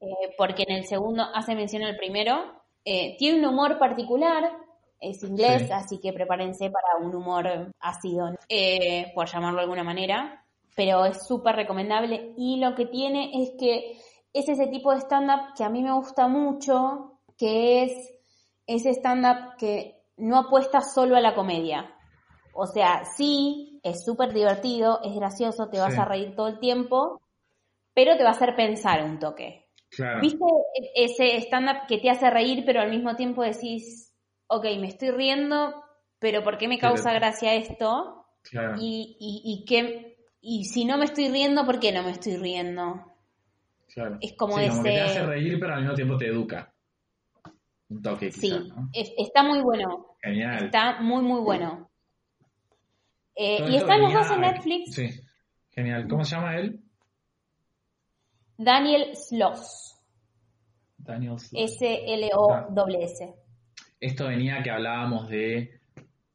[0.00, 2.62] eh, porque en el segundo hace mención al primero.
[2.86, 4.52] Eh, tiene un humor particular,
[5.00, 5.72] es inglés, Sí.
[5.72, 10.44] así que prepárense para un humor ácido, eh, por llamarlo de alguna manera,
[10.76, 13.98] pero es súper recomendable y lo que tiene es que
[14.32, 18.13] es ese tipo de stand-up que a mí me gusta mucho, que es
[18.66, 21.94] ese stand-up que no apuesta solo a la comedia.
[22.54, 26.00] O sea, sí, es súper divertido, es gracioso, te vas Sí.
[26.00, 27.20] a reír todo el tiempo,
[27.94, 29.62] pero te va a hacer pensar un toque.
[29.90, 30.20] claro.
[30.20, 30.44] ¿Viste
[30.96, 34.12] ese stand-up que te hace reír, pero al mismo tiempo decís,
[34.48, 35.84] ok, me estoy riendo,
[36.18, 38.26] pero ¿por qué me Pero- causa gracia esto?
[38.42, 38.76] claro.
[38.80, 42.36] Y, y, y, qué- y si no me estoy riendo, ¿por qué no me estoy
[42.36, 43.12] riendo?
[43.92, 44.18] claro.
[44.20, 46.73] es como Sí, como que te ese- hace reír, pero al mismo tiempo te educa.
[47.94, 48.88] Un toque, Sí, quizás, ¿no?
[48.92, 50.64] es- está muy bueno, Genial.
[50.66, 51.90] está muy, muy bueno.
[53.36, 54.94] Eh, y están los dos en Netflix.
[54.94, 55.08] Sí,
[55.70, 56.06] genial.
[56.08, 56.80] ¿Cómo se llama él?
[58.56, 60.00] Daniel Sloss,
[60.96, 61.52] Daniel Sloss.
[61.82, 63.34] S-L-O-S.
[64.00, 65.80] Esto venía que hablábamos de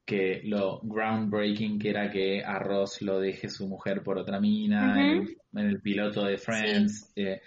[0.06, 5.00] que lo groundbreaking que era que a Ross lo deje su mujer por otra mina
[5.00, 7.12] en, el, en el piloto de Friends.
[7.16, 7.42] eh,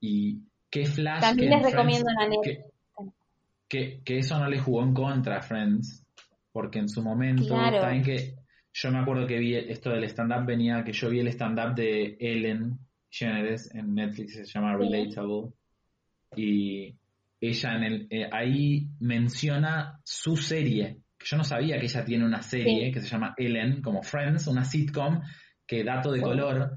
[0.00, 2.64] y qué flash También que les en recomiendo Friends- que,
[3.70, 6.04] que, que eso no le jugó en contra a Friends,
[6.52, 7.80] porque en su momento, Claro.
[7.80, 8.34] también que
[8.72, 12.16] yo me acuerdo que vi esto del stand-up, venía que yo vi el stand-up de
[12.20, 12.78] Ellen
[13.10, 14.76] DeGeneres en Netflix, se llama.
[14.76, 15.52] Relatable,
[16.36, 16.94] y
[17.40, 22.24] ella en el, eh, ahí menciona su serie, que yo no sabía que ella tiene
[22.24, 22.92] una serie Sí.
[22.92, 25.20] que se llama Ellen, como Friends, una sitcom,
[25.66, 26.76] que dato de color,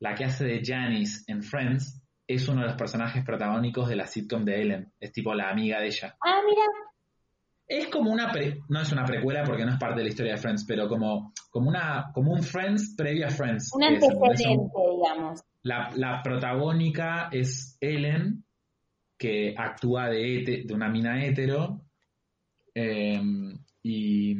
[0.00, 1.97] la que hace de Janice en Friends
[2.28, 5.80] es uno de los personajes protagónicos de la sitcom de Ellen, es tipo la amiga
[5.80, 6.14] de ella.
[6.24, 6.62] Ah, mira,
[7.66, 10.32] Es como una, pre- no es una precuela porque no es parte de la historia
[10.32, 13.70] de Friends, pero como, como, una, como un Friends previo a Friends.
[13.74, 15.42] un antecedente, digamos.
[15.62, 18.44] La, la protagónica es Ellen,
[19.18, 21.82] que actúa de, de una mina hetero.
[22.74, 23.20] eh,
[23.82, 24.34] y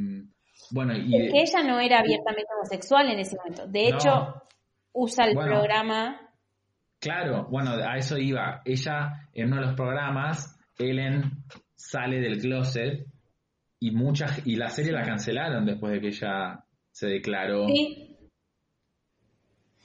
[0.70, 3.66] bueno, y Es que ella no era abiertamente homosexual en ese momento.
[3.66, 3.96] De No.
[3.96, 4.42] hecho,
[4.92, 5.52] usa el Bueno.
[5.52, 6.27] programa.
[7.00, 8.60] Claro, bueno, a eso iba.
[8.64, 11.44] Ella, en uno de los programas, Ellen
[11.74, 13.06] sale del closet
[13.80, 18.16] y muchas y la serie la cancelaron después de que ella se declaró Sí,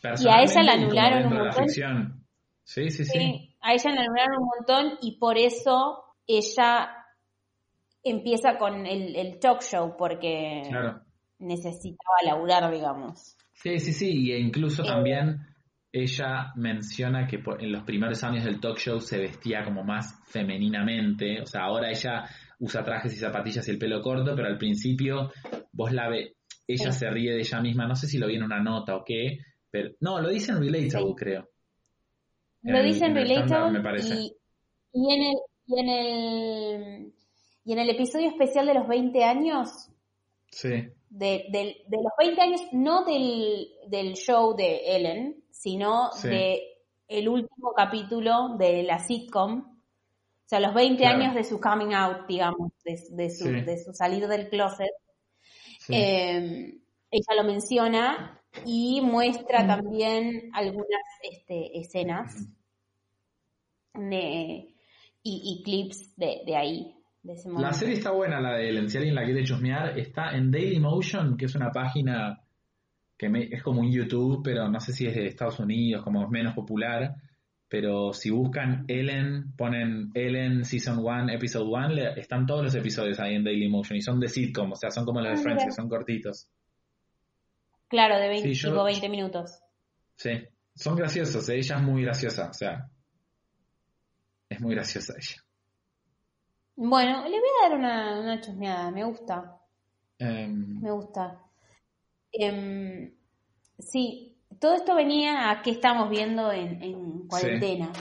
[0.01, 2.23] personalmente ella la y anularon un montón.
[2.63, 3.05] Sí, sí, sí.
[3.05, 3.55] sí.
[3.61, 6.89] A ella la anularon un montón y por eso ella
[8.03, 11.01] empieza con el, el talk show porque Claro.
[11.39, 13.37] necesitaba laburar, digamos.
[13.53, 15.39] Sí, sí, sí, e incluso Eh, también
[15.95, 21.39] ella menciona que en los primeros años del talk show se vestía como más femeninamente,
[21.41, 22.25] o sea, ahora ella
[22.59, 25.31] usa trajes y zapatillas y el pelo corto, pero al principio
[25.71, 26.35] vos la ve,
[26.67, 26.99] ella Sí.
[26.99, 29.37] se ríe de ella misma, no sé si lo vi en una nota o qué,
[29.69, 31.15] pero no, lo dice en Relatable, Sí.
[31.15, 31.47] creo.
[32.63, 34.15] Lo en el stand-up, Relatable me parece.
[34.15, 34.35] y,
[34.93, 35.35] y en el
[35.67, 37.13] y en el
[37.65, 39.89] y en el episodio especial de los 20 años
[40.49, 41.45] Sí, de,
[41.87, 46.27] de los 20 años, no del, del show de Ellen, sino Sí.
[46.29, 46.63] de
[47.07, 49.59] el último capítulo de la sitcom.
[49.59, 51.19] O sea, los 20 Claro.
[51.21, 53.61] años de su coming out, digamos, de, de su, Sí.
[53.61, 54.89] de su salir del closet.
[55.79, 55.93] sí.
[55.95, 56.79] Eh,
[57.11, 62.33] ella lo menciona y muestra también algunas este, escenas
[63.93, 64.73] de-
[65.25, 66.95] y, y clips de, de ahí.
[67.23, 67.67] De ese momento.
[67.67, 68.89] La serie está buena, la de Ellen.
[68.89, 72.39] Si alguien la quiere chusmear, está en Dailymotion, que es una página
[73.17, 76.23] que me- es como un YouTube, pero no sé si es de Estados Unidos, como
[76.23, 77.15] es menos popular.
[77.69, 83.19] Pero si buscan Ellen, ponen Ellen Season 1, Episode 1, le- están todos los episodios
[83.19, 85.63] ahí en Dailymotion y son de sitcom, o sea, son como los de Ah, Friends,
[85.65, 86.49] que son cortitos.
[87.87, 89.59] Claro, de 20, Sí, yo- tipo 20 minutos.
[90.15, 90.31] Sí,
[90.75, 91.57] son graciosos, ¿eh?
[91.57, 92.89] ella es muy graciosa, o sea,
[94.49, 95.42] es muy graciosa ella.
[96.75, 99.59] Bueno, le voy a dar una, una chusmeada, me gusta,
[100.19, 101.39] Em, me gusta.
[102.31, 103.13] Em,
[103.79, 107.91] sí, todo esto venía a qué estamos viendo en, en cuarentena.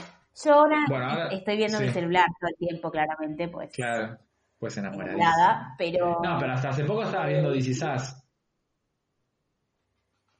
[0.43, 1.93] Yo ahora, Bueno, ahora- estoy viendo mi sí.
[1.93, 3.71] celular todo el tiempo, claramente, pues.
[3.71, 4.17] claro,
[4.57, 5.75] pues enamorada.
[5.77, 8.15] pero No, pero hasta hace poco estaba viendo Is Us,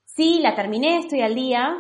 [0.06, 1.76] sí, la terminé, estoy al día.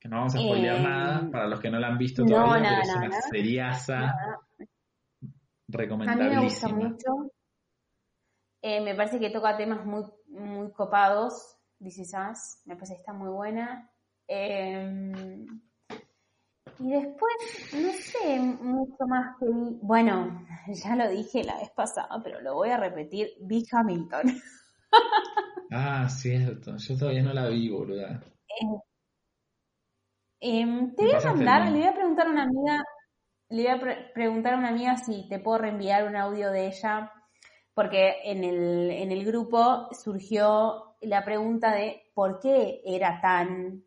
[0.00, 2.28] que no vamos a spoilear Eh, nada para los que no la han visto no,
[2.28, 3.22] todavía, nada, pero es nada, una nada.
[3.30, 4.14] seriaza
[5.70, 6.74] A mí me gusta recomendabilísima.
[6.74, 7.32] mucho.
[8.62, 11.56] Eh, me parece que toca temas muy, muy copados.
[11.78, 12.62] This Is Us.
[12.64, 13.90] Me parece que está muy buena.
[14.26, 15.46] Eh,
[16.80, 17.34] y después,
[17.74, 19.78] no sé, mucho más que vi.
[19.82, 23.30] Bueno, ya lo dije la vez pasada, pero lo voy a repetir.
[23.40, 24.22] Vi Hamilton.
[25.70, 28.22] Ah, cierto, yo todavía no la vi, boluda.
[30.40, 32.82] Em, te Me voy a mandar, le voy a preguntar a una amiga,
[33.50, 36.66] le voy a pre- preguntar a una amiga si te puedo reenviar un audio de
[36.66, 37.12] ella,
[37.74, 43.84] porque en el, en el grupo surgió la pregunta de por qué era tan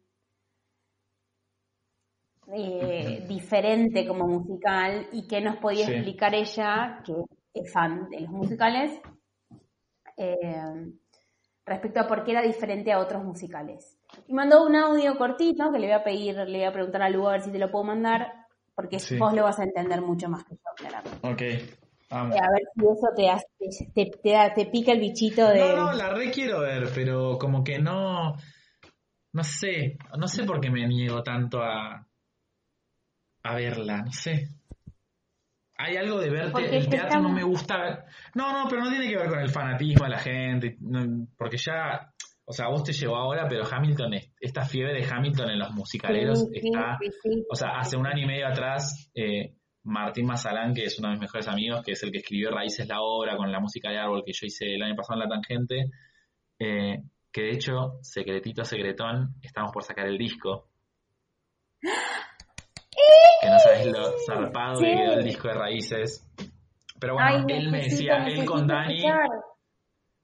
[2.54, 5.94] eh, diferente como musical y qué nos podía Sí.
[5.94, 7.14] explicar ella, que
[7.54, 9.00] es fan de los musicales,
[10.18, 10.92] eh,
[11.66, 13.98] respecto a por qué era diferente a otros musicales.
[14.28, 17.10] Y mandó un audio cortito que le voy a pedir, le voy a preguntar a
[17.10, 18.41] Lu a ver si te lo puedo mandar,
[18.76, 19.18] porque Sí.
[19.18, 21.28] vos lo vas a entender mucho más que yo, claramente.
[21.28, 21.42] Ok,
[22.10, 22.36] vamos.
[22.36, 24.12] Eh, A ver si eso te, hace- te,
[24.56, 25.60] te, pica el bichito de...
[25.60, 28.36] No, no, la re quiero ver, pero como que no,
[29.34, 32.06] no sé, no sé por qué me niego tanto a,
[33.44, 34.50] a verla, no sé.
[35.78, 38.06] Hay algo de verte, Porque el te teatro no me gusta ver.
[38.36, 41.58] No, no, pero no tiene que ver con el fanatismo de la gente, no, porque
[41.58, 42.11] ya,
[42.46, 45.72] o sea, vos te llegó ahora, pero Hamilton, es- esta fiebre de Hamilton en los
[45.72, 47.44] musicaleros Sí, está, sí, sí.
[47.50, 51.14] o sea, hace un año y medio atrás, eh, Martín Mazalán, que es uno de
[51.16, 53.98] mis mejores amigos, que es el que escribió Raíces la obra con la música de
[53.98, 55.90] árbol que yo hice el año pasado en La Tangente,
[56.60, 60.68] eh, que de hecho, secretito secretón, estamos por sacar el disco.
[61.82, 66.28] Que no sabes lo zarpado que quedó el disco de Raíces.
[67.00, 69.28] Pero bueno, Ay, él me decía, él con Dani, escuchar.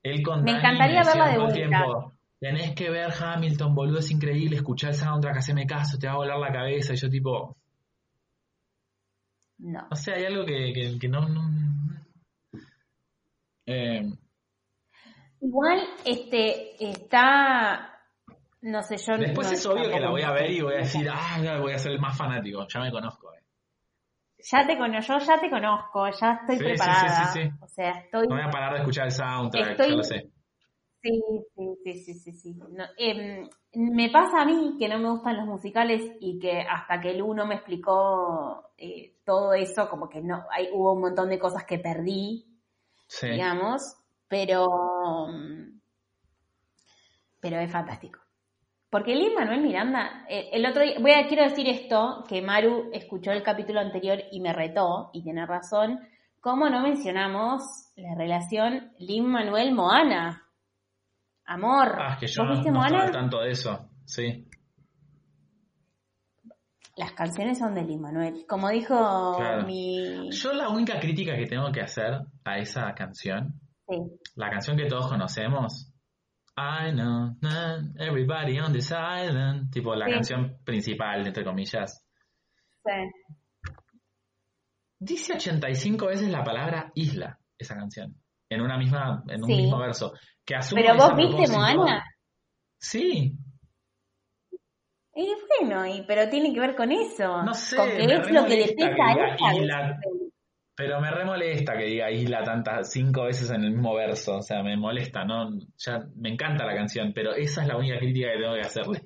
[0.10, 1.54] Él con Me Dani encantaría verla de vuelta.
[1.54, 6.14] tiempo, Tenés que ver Hamilton, boludo, es increíble, escuchar el soundtrack, haceme caso, te va
[6.14, 6.94] a volar la cabeza.
[6.94, 7.58] Y yo tipo,
[9.60, 9.88] No.
[9.90, 11.28] no sé, hay algo que, que, que no...
[11.28, 11.50] no-
[13.66, 14.08] Eh,
[15.42, 17.94] Igual, este, está...
[18.62, 19.18] No sé, yo...
[19.18, 21.74] después no, es obvio que la voy a ver y voy a decir, ah, voy
[21.74, 23.34] a ser el más fanático, ya me conozco.
[23.34, 23.42] eh.
[24.40, 27.34] Ya te conozco, yo ya te conozco, ya estoy Sí, preparada.
[27.34, 27.58] sí, sí, sí.
[27.62, 28.28] O sea, estoy...
[28.28, 30.30] No voy a parar de escuchar el soundtrack, Estoy- ya lo sé.
[31.02, 31.22] Sí,
[31.84, 32.54] sí, sí, sí, sí.
[32.56, 37.00] No, em, me pasa a mí que no me gustan los musicales y que hasta
[37.00, 41.30] que el uno me explicó eh, todo eso, como que no, hay, hubo un montón
[41.30, 42.46] de cosas que perdí,
[43.22, 43.96] digamos,
[44.28, 44.68] pero,
[45.30, 45.80] mm,
[47.40, 48.20] pero es fantástico.
[48.90, 52.90] Porque Lin Manuel Miranda, eh, el otro día, voy a, quiero decir esto, que Maru
[52.94, 56.00] escuchó el capítulo anterior y me retó, y tiene razón,
[56.40, 57.62] ¿cómo no mencionamos
[57.98, 60.44] la relación Lin Manuel Moana?
[61.46, 63.12] Amor, Ah, es que yo ¿vos no, viste no Moana?
[63.12, 64.48] tanto de eso, sí.
[66.96, 68.46] Las canciones son de Lin Manuel.
[68.50, 69.66] Como dijo Claro.
[69.68, 70.32] mi...
[70.32, 73.60] Yo la única crítica que tengo que hacer a esa canción,
[73.90, 73.96] Sí,
[74.36, 75.94] la canción que todos conocemos,
[76.58, 77.36] I know
[78.00, 80.12] everybody on this island, tipo la Sí.
[80.14, 82.04] canción principal, entre comillas,
[82.84, 82.92] sí.
[85.00, 88.16] dice 85 veces la palabra isla, esa canción,
[88.50, 89.56] en una misma, en un Sí.
[89.56, 90.14] mismo verso.
[90.46, 91.52] Que Pero vos viste.
[91.52, 92.04] Moana.
[92.80, 93.38] Sí,
[95.20, 97.42] Y bueno, y, pero tiene que ver con eso.
[97.42, 100.00] No sé, con que es lo que le pesa a ella.
[100.78, 104.62] Pero me remolesta que diga isla tantas, cinco veces en el mismo verso, o sea,
[104.62, 105.50] me molesta, ¿no?
[105.76, 109.02] Ya me encanta la canción, pero esa es la única crítica que tengo que hacerle.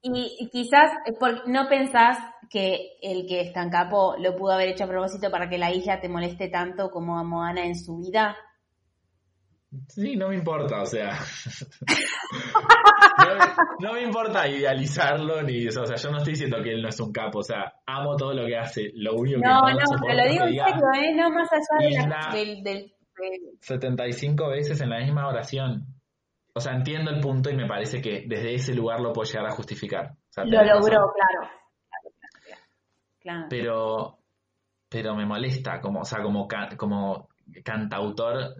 [0.00, 1.12] Y, quizás eh,
[1.48, 2.18] no pensás
[2.48, 6.08] que el que capo lo pudo haber hecho a propósito para que la isla te
[6.08, 8.36] moleste tanto como a Moana en su vida.
[9.88, 11.10] Sí, no me importa, o sea.
[13.18, 15.82] no, no me importa idealizarlo ni eso.
[15.82, 17.40] O sea, yo no estoy diciendo que él no es un capo.
[17.40, 18.90] O sea, amo todo lo que hace.
[18.94, 21.14] Lo único que No, no, no, soporto pero lo digo que en serio, ¿eh?
[21.14, 25.86] No más allá de la- del, del, del- 75 veces en la misma oración.
[26.54, 29.46] O sea, entiendo el punto y me parece que desde ese lugar lo puedo llegar
[29.46, 30.12] a justificar.
[30.12, 31.50] O sea, Lo logró, claro.
[31.90, 32.14] Claro,
[33.20, 33.46] claro.
[33.50, 34.18] Pero,
[34.88, 37.27] pero me molesta, como, o sea, como, como
[37.64, 38.54] cantautor,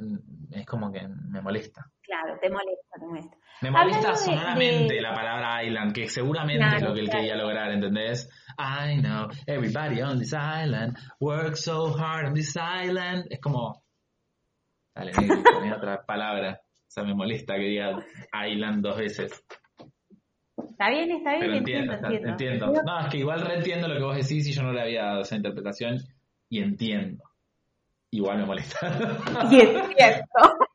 [0.51, 1.85] es como que me molesta.
[2.03, 3.37] Claro, te molesta, te molesta.
[3.61, 7.21] Me molesta Hablando sonoramente de- la palabra island, que seguramente es lo que él claro.
[7.21, 8.29] quería lograr, ¿entendés?
[8.59, 13.27] I know everybody on this island works so hard on this island.
[13.31, 13.83] Es como,
[14.95, 15.13] dale,
[15.53, 16.61] poné otra palabra.
[16.63, 18.05] O sea, me molesta que diga
[18.49, 19.45] island dos veces.
[20.71, 22.67] Está bien, está bien, Pero entiendo, entiendo, entiendo.
[22.67, 22.83] entiendo.
[22.85, 25.21] No, es que igual reentiendo lo que vos decís y yo no le había dado
[25.23, 25.99] esa interpretación
[26.49, 27.25] y entiendo.
[28.11, 28.79] Igual me molesta.
[29.51, 30.25] Y es cierto.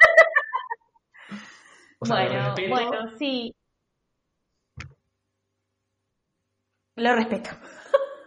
[1.99, 3.55] O sea, lo bueno, respeto, bueno, sí.
[6.95, 7.49] Lo respeto.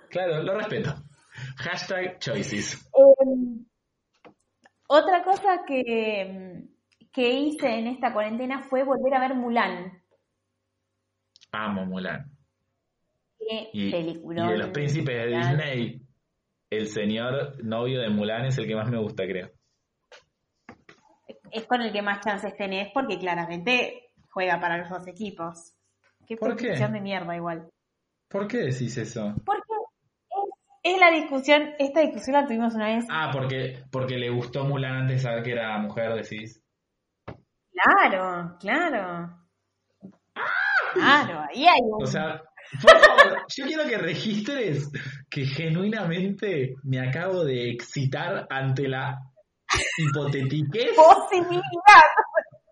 [0.09, 0.95] Claro, lo respeto.
[1.59, 2.75] Hashtag choices.
[2.95, 3.65] Eh,
[4.89, 6.65] otra cosa que,
[7.13, 10.03] que hice en esta cuarentena fue volver a ver Mulan.
[11.53, 12.31] Amo Mulan.
[13.39, 14.49] Qué Y, y peliculón.
[14.49, 15.37] de los príncipes de.
[15.37, 16.06] Disney,
[16.71, 19.51] el señor novio de Mulan es el que más me gusta, creo.
[21.51, 25.75] Es con el que más chances tenés porque claramente juega para los dos equipos.
[26.27, 26.65] Qué ¿Por qué?
[26.65, 27.71] discusión de mierda igual.
[28.29, 29.35] ¿Por qué decís eso?
[29.45, 29.63] Porque
[30.83, 33.07] es, es la discusión, esta discusión la tuvimos una vez.
[33.09, 36.61] Ah, porque, porque le gustó Mulan antes de saber que era mujer, decís.
[37.71, 39.39] Claro, claro.
[40.95, 42.03] Claro, ahí hay un...
[42.03, 42.43] O sea,
[42.83, 44.91] por favor, yo quiero que registres
[45.31, 49.19] que genuinamente me acabo de excitar ante la
[49.99, 51.63] hipotetiquez posibilidad.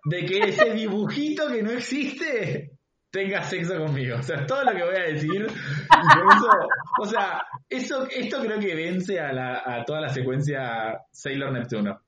[0.05, 2.70] de que ese dibujito que no existe
[3.11, 4.16] tenga sexo conmigo.
[4.18, 5.47] O sea, todo lo que voy a decir.
[5.47, 6.51] eso,
[7.01, 12.01] o sea, eso, esto creo que vence a, la, a toda la secuencia Sailor Neptuno.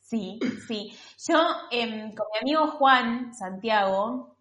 [0.00, 0.92] Sí, sí.
[1.26, 4.33] Yo em, con mi amigo Juan Santiago,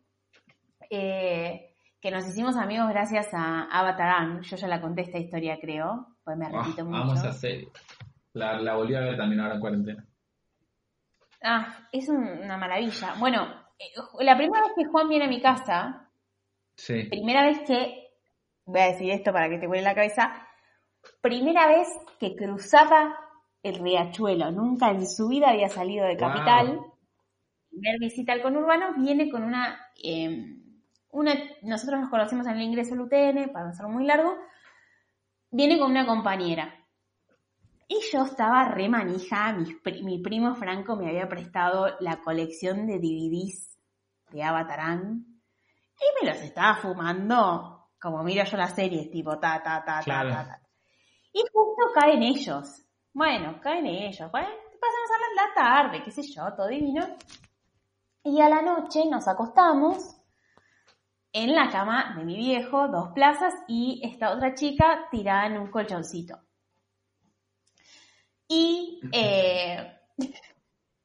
[1.00, 6.38] que nos hicimos amigos gracias a Avatar, yo ya la conté esta historia creo, pues
[6.38, 6.98] me repito mucho.
[7.00, 7.68] vamos a serie.
[8.34, 10.06] La, la volví a ver también ahora en cuarentena.
[11.44, 13.16] Ah, es un- una maravilla.
[13.20, 13.44] Bueno,
[13.78, 13.92] eh,
[14.24, 16.10] la primera vez que Juan viene a mi casa,
[16.76, 17.04] Sí.
[17.04, 18.12] primera vez que,
[18.66, 20.48] voy a decir esto para que te huele la cabeza,
[21.22, 21.88] primera vez
[22.20, 23.16] que cruzaba
[23.62, 26.28] el riachuelo, nunca en su vida había salido de Wow.
[26.30, 26.80] capital,
[27.70, 30.58] primer visita al conurbano, viene con una, eh,
[31.14, 34.36] una, nosotros nos conocimos en el ingreso al UTN, para no ser muy largo,
[35.52, 36.74] viene con una compañera.
[37.88, 42.88] Y yo estaba re manija, mi, pri- mi primo Franco me había prestado la colección
[42.88, 43.78] de DVDs
[44.32, 45.26] de Avatarán
[46.00, 50.30] y me los estaba fumando como miro yo las series, tipo ta, ta, ta, Claro.
[50.30, 50.62] ta, ta, ta.
[51.32, 52.82] Y justo caen ellos.
[53.14, 54.32] Bueno, caen ellos.
[54.32, 57.06] Bueno, pasamos a la, la tarde, qué sé yo, todo divino.
[58.24, 60.18] Y a la noche nos acostamos
[61.34, 65.72] en la cama de mi viejo, dos plazas, y esta otra chica tirada en un
[65.72, 66.40] colchoncito.
[68.48, 70.00] Y, eh,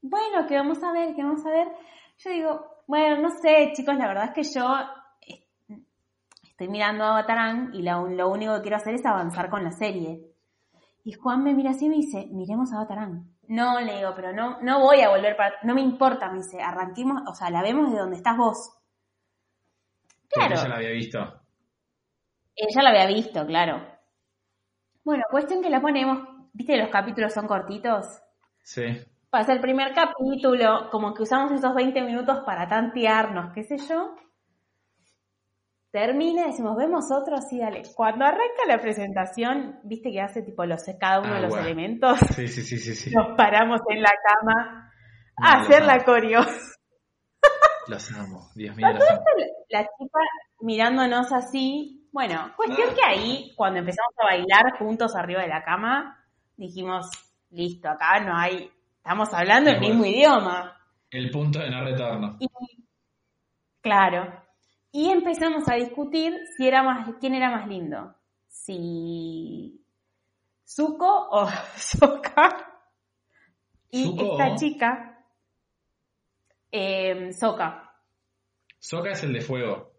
[0.01, 1.15] bueno, ¿qué vamos a ver?
[1.15, 1.67] ¿Qué vamos a ver?
[2.19, 4.77] Yo digo, bueno, no sé, chicos, la verdad es que yo
[5.21, 5.47] eh,
[6.43, 9.71] estoy mirando a Batarán y lo, lo único que quiero hacer es avanzar con la
[9.71, 10.29] serie.
[11.03, 13.35] Y Juan me mira así y me dice, miremos a Batarán.
[13.47, 16.61] No, le digo, pero no, no voy a volver para, no me importa, me dice,
[16.61, 18.78] arranquemos, o sea, la vemos de donde estás vos.
[20.29, 20.55] Claro.
[20.55, 21.19] ya la había visto.
[22.55, 23.81] Ella lo había visto, claro.
[25.03, 26.19] Bueno, cuestión que la ponemos,
[26.53, 28.05] viste, los capítulos son cortitos.
[28.63, 28.83] Sí.
[29.29, 34.15] Pasa el primer capítulo, como que usamos esos 20 minutos para tantearnos, qué sé yo.
[35.91, 37.81] Termina, decimos, vemos otro, sí, dale.
[37.95, 42.47] Cuando arranca la presentación, viste que hace tipo los, cada uno de los elementos, Sí,
[42.47, 43.11] sí, sí, sí, sí.
[43.11, 44.91] nos paramos en la cama
[45.41, 46.41] a hacer la coreo.
[47.89, 48.49] Los amo.
[48.55, 49.23] Dios mío, los amo.
[49.69, 50.19] La chica
[50.61, 52.07] mirándonos así.
[52.11, 56.23] Bueno, cuestión que ahí, cuando empezamos a bailar juntos arriba de la cama,
[56.55, 57.07] dijimos,
[57.51, 60.75] listo, acá no hay, estamos hablando el mismo idioma.
[61.09, 62.37] El punto de no retorno.
[63.81, 64.43] Claro.
[64.91, 68.15] Y empezamos a discutir si era más, quién era más lindo.
[68.47, 69.83] Si
[70.67, 72.73] Zuko o Soka.
[73.91, 75.08] Y ¿Zuko esta chica,
[76.71, 77.93] eh, Soka.
[78.79, 79.93] Soka es el de fuego.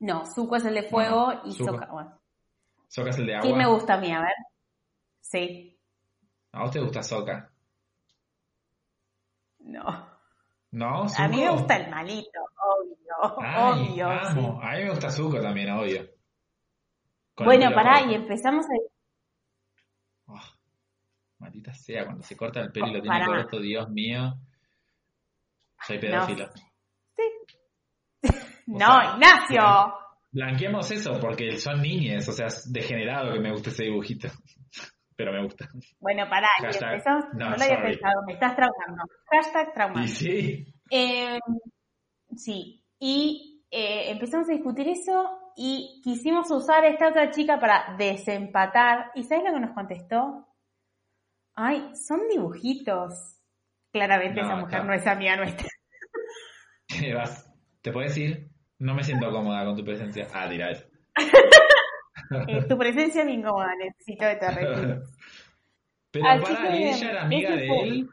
[0.00, 1.72] No, Zuko es el de fuego Bueno, y Zuko.
[1.72, 1.86] Soka.
[1.92, 2.20] Bueno.
[2.88, 3.42] Soka es el de agua.
[3.46, 4.12] ¿Quién me gusta a mí?
[4.12, 4.34] A ver.
[5.20, 5.78] Sí.
[6.52, 7.50] ¿A vos te gusta Soca?
[9.60, 10.08] No.
[10.72, 11.04] ¿No?
[11.16, 11.58] A mí me ¿Zuko?
[11.58, 14.10] gusta el malito, obvio, Ay, obvio.
[14.10, 14.60] amo.
[14.60, 14.66] sí.
[14.66, 16.06] A mí me gusta Zuko también, obvio.
[17.34, 18.68] Con Bueno, pará, y empezamos a...
[20.26, 20.40] Oh,
[21.38, 23.26] maldita sea, cuando se corta el pelo y lo Oh, tiene pará.
[23.42, 24.34] corto, Dios mío.
[25.86, 26.48] Soy pedófilo.
[28.66, 29.94] No, sea, Ignacio.
[30.32, 34.28] Blanqueemos eso, porque son niñes, o sea, es degenerado que me guste ese dibujito.
[35.16, 35.68] Pero me gusta.
[36.00, 37.24] Bueno, pará, Hashtag, empezamos...
[37.34, 37.92] no, No, lo había sorry.
[37.92, 39.02] pensado, me estás traumando.
[39.30, 40.02] Hashtag traumando.
[40.02, 41.38] Y sí, Eh,
[42.36, 47.94] sí, y eh, empezamos a discutir eso y quisimos usar a esta otra chica para
[47.96, 49.12] desempatar.
[49.14, 50.48] ¿Y sabes lo que nos contestó?
[51.54, 53.33] Ay, son dibujitos.
[53.94, 55.68] Claramente No, esa mujer no es amiga nuestra.
[56.88, 57.48] ¿qué vas?
[57.80, 58.48] ¿Te puedes ir?
[58.80, 60.26] No me siento cómoda con tu presencia.
[60.34, 60.84] Ah, dirá eso.
[62.48, 64.98] Eh, tu presencia me incomoda, necesito te retires.
[66.10, 68.08] Pero Así para, que, ¿y ella era amiga de fue- él?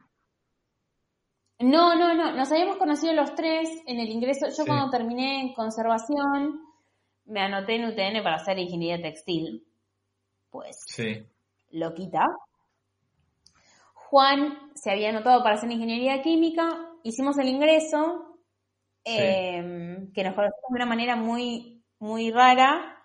[1.59, 2.35] No, no, no.
[2.35, 4.47] Nos habíamos conocido los tres en el ingreso.
[4.47, 4.65] Yo Sí.
[4.67, 6.59] cuando terminé en conservación,
[7.25, 9.63] me anoté en UTN para hacer ingeniería textil.
[10.49, 11.25] Pues Sí.
[11.71, 12.25] loquita.
[14.11, 16.67] Juan se había anotado para hacer ingeniería química,
[17.01, 18.37] hicimos el ingreso,
[19.05, 19.13] Sí.
[19.17, 23.01] eh, que nos conocimos de una manera muy, muy rara.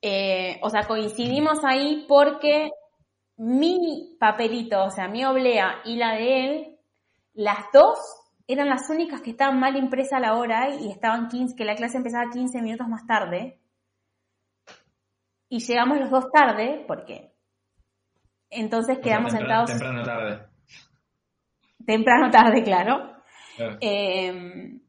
[0.00, 2.70] Eh, o sea, coincidimos ahí porque
[3.36, 6.78] mi papelito, o sea, mi oblea y la de él,
[7.34, 7.98] las dos
[8.48, 11.76] eran las únicas que estaban mal impresas a la hora y estaban 15, que la
[11.76, 13.60] clase empezaba 15 minutos más tarde.
[15.50, 17.35] Y llegamos los dos tarde, porque
[18.50, 20.46] entonces O sea, quedamos temprano, sentados Temprano tarde.
[21.84, 23.12] temprano tarde, claro.
[23.56, 23.78] Claro.
[23.80, 24.80] Eh,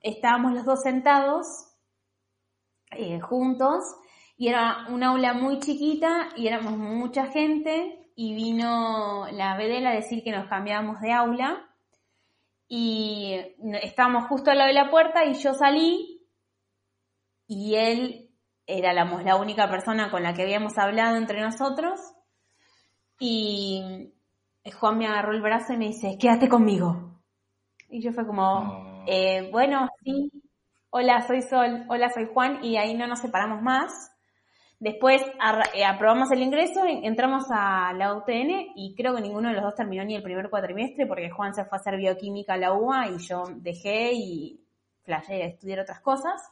[0.00, 1.46] estábamos los dos sentados
[2.90, 3.82] eh, juntos
[4.36, 9.94] y era un aula muy chiquita y éramos mucha gente y vino la vedela a
[9.94, 11.68] decir que nos cambiábamos de aula
[12.68, 13.36] y
[13.82, 16.26] estábamos justo al lado de la puerta y yo salí
[17.46, 18.30] y él
[18.66, 22.00] era la, la única persona con la que habíamos hablado entre nosotros
[23.18, 24.12] y
[24.78, 27.20] Juan me agarró el brazo y me dice, quédate conmigo.
[27.88, 29.04] Y yo fue como, No.
[29.06, 30.30] eh, bueno, sí,
[30.90, 34.10] hola, soy Sol, hola, soy Juan, y ahí no nos separamos más.
[34.80, 35.22] Después
[35.74, 39.62] eh, aprobamos el ingreso, en- entramos a la UTN y creo que ninguno de los
[39.64, 42.72] dos terminó ni el primer cuatrimestre porque Juan se fue a hacer bioquímica a la
[42.72, 44.60] UBA y yo dejé y
[45.04, 46.42] flashé a estudiar otras cosas.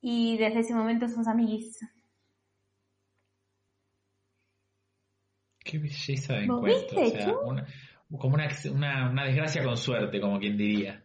[0.00, 1.78] Y desde ese momento somos amiguis.
[5.64, 7.00] Qué belleza de ¿Vos encuentro.
[7.00, 7.66] viste, o sea, una-
[8.18, 11.02] como una, una, una desgracia con suerte, como quien diría.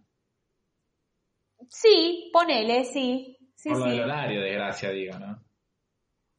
[1.69, 3.37] Sí, ponele, sí.
[3.55, 3.91] Sí, Por lo sí.
[3.91, 5.43] del horario, desgracia, digo, ¿no?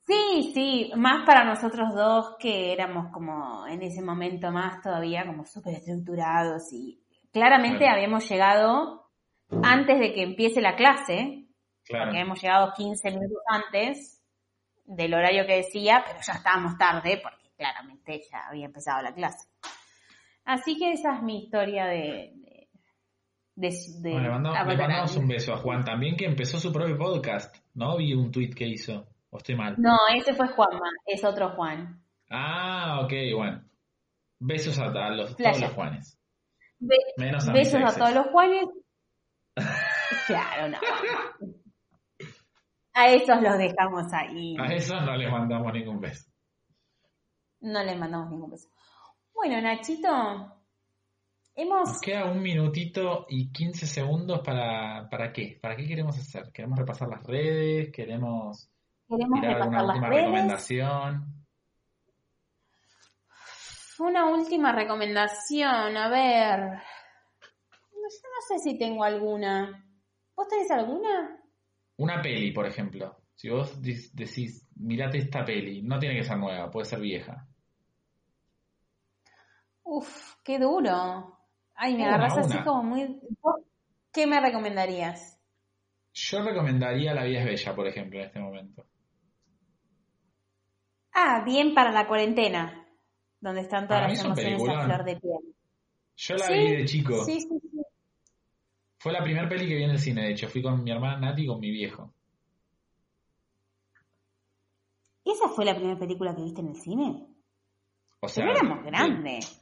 [0.06, 5.44] Sí, sí, más para nosotros dos que éramos como en ese momento más todavía como
[5.46, 7.00] súper estructurados y
[7.32, 7.94] claramente Claro.
[7.94, 9.08] habíamos llegado
[9.62, 11.46] antes de que empiece la clase,
[11.84, 12.06] Claro.
[12.06, 14.22] porque hemos llegado 15 minutos antes
[14.84, 19.46] del horario que decía, pero ya estábamos tarde porque claramente ya había empezado la clase.
[20.46, 22.32] Así que esa es mi historia de...
[22.34, 22.68] de,
[23.54, 27.54] de- de- Bueno, le, mandamos un beso a Juan también, que empezó su propio podcast,
[27.74, 27.98] ¿no?
[27.98, 29.06] Vi un tweet que hizo.
[29.28, 29.74] ¿O estoy mal?
[29.78, 32.02] No, ese fue Juanma, es otro Juan.
[32.30, 33.62] Ah, ok, bueno.
[34.40, 36.18] Besos a, a los, todos los Juanes.
[36.78, 38.64] Be- Menos a Besos a todos los Juanes.
[40.26, 40.78] Claro, no.
[42.94, 44.56] A esos los dejamos ahí.
[44.58, 46.29] A esos no les mandamos ningún beso.
[47.60, 48.68] No les mandamos ningún beso.
[49.34, 50.08] Bueno, Nachito,
[51.54, 51.88] hemos...
[51.88, 55.58] Nos queda un minutito y 15 segundos para, ¿para qué?
[55.60, 56.50] ¿Para qué queremos hacer?
[56.52, 57.90] ¿Queremos repasar las redes?
[57.92, 58.70] ¿Queremos
[59.08, 60.24] Queremos tirar alguna repasar las última redes.
[60.24, 61.34] recomendación?
[63.98, 66.60] Una última recomendación, a ver.
[66.60, 69.84] No, yo no sé si tengo alguna.
[70.34, 71.38] ¿Vos tenés alguna?
[71.98, 73.14] Una peli, por ejemplo.
[73.34, 77.46] Si vos decís, mirate esta peli, no tiene que ser nueva, puede ser vieja.
[79.92, 81.36] Uf, qué duro.
[81.74, 83.20] Ay, me agarras así como muy...
[83.40, 83.56] ¿Vos
[84.12, 85.36] ¿Qué me recomendarías?
[86.14, 88.86] Yo recomendaría La vida es bella, por ejemplo, en este momento.
[91.12, 92.86] Ah, bien para la cuarentena,
[93.40, 95.54] donde están todas las emociones a flor de piel.
[96.16, 97.24] Yo la Sí, vi de chico.
[97.24, 97.82] Sí, sí, sí.
[98.98, 100.48] Fue la primera peli que vi en el cine, de hecho.
[100.48, 102.14] Fui con mi hermana Nati y con mi viejo.
[105.24, 107.26] ¿Esa fue la primera película que viste en el cine?
[108.20, 109.59] O sea, Pero éramos de- grandes.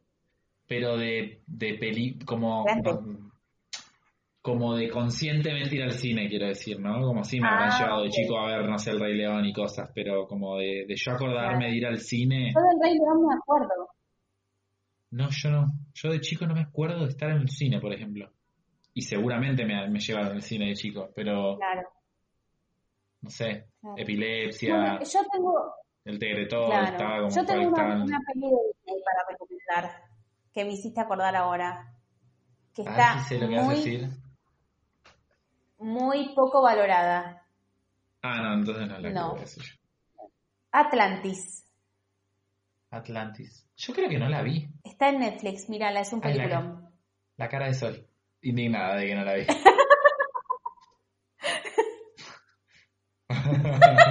[0.68, 2.64] Pero de, de peli, como,
[4.40, 7.00] como de conscientemente ir al cine, quiero decir, ¿no?
[7.02, 9.44] Como si me Ah, habrán llevado de chico a ver, no sé, El Rey León
[9.44, 12.52] y cosas, pero como de, de yo acordarme de ir al cine.
[12.54, 13.88] Yo del Rey León me acuerdo.
[15.10, 15.66] No, yo no.
[15.94, 18.30] Yo de chico no me acuerdo de estar en un cine, por ejemplo.
[18.94, 21.88] Y seguramente me, me llevaron al cine de chico, pero Claro.
[23.22, 23.96] no sé, claro.
[23.98, 25.72] epilepsia, Bueno, yo tengo,
[26.04, 27.84] el Tegretol, claro, estaba como yo tengo una,
[28.32, 30.07] peli de Disney para recomendar
[30.59, 31.94] que me hiciste acordar ahora.
[32.74, 34.11] Que A ver está si sé lo que vas a muy, decir.
[35.78, 37.46] muy poco valorada.
[38.22, 39.30] Ah, no, entonces no la No.
[39.30, 39.62] voy a decir.
[40.72, 41.64] Atlantis.
[42.90, 43.68] Atlantis.
[43.76, 44.68] Yo creo que no la vi.
[44.82, 46.82] Está en Netflix, mírala, es un Ay, la.
[47.36, 48.09] La cara de Sol.
[48.42, 49.46] Indignada de que no la vi.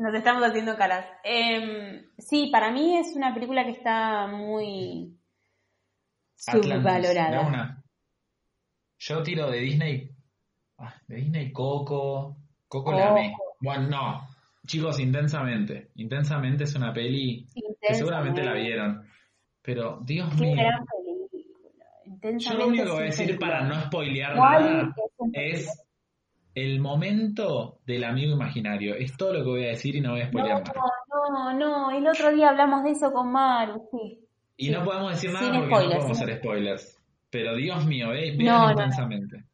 [0.00, 1.06] Nos estamos haciendo caras.
[1.22, 5.14] Em, sí, para mí es una película que está muy
[6.46, 7.40] Atlantis, subvalorada.
[7.46, 7.84] una.
[8.98, 10.10] Yo tiro de Disney.
[10.78, 12.34] ah, de Disney Coco.
[12.66, 13.34] Coco la amé.
[13.36, 13.56] Coco.
[13.60, 14.28] Bueno, no.
[14.66, 15.90] Chicos, intensamente.
[15.96, 17.46] Intensamente es una peli
[17.82, 19.06] que seguramente la vieron.
[19.60, 20.56] Pero, Dios Qué mío.
[20.56, 22.38] gran película.
[22.38, 24.94] Yo lo único que voy a decir para no spoilear nada
[25.34, 25.68] es
[26.54, 28.94] el momento del amigo imaginario.
[28.94, 30.62] Es todo lo que voy a decir y no voy a spoilear.
[30.74, 34.18] No, no, no, el otro día hablamos de eso con Maru, sí.
[34.56, 36.96] Y no podemos decir nada Sin porque spoilers, no podemos sin- hacer spoilers.
[37.30, 38.70] Pero Dios mío, eh, vean No, no, no.
[38.72, 39.44] intensamente.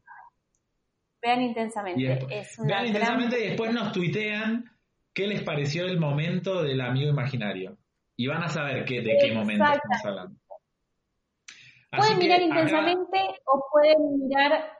[1.22, 2.02] Vean Y intensamente.
[2.02, 4.64] después- es una vean gran- intensamente y después nos tuitean
[5.12, 7.76] qué les pareció el momento del amigo imaginario.
[8.16, 10.40] Y van a saber qué, de qué momento estamos hablando.
[11.90, 14.70] Así Pueden mirar acá- intensamente o pueden mirar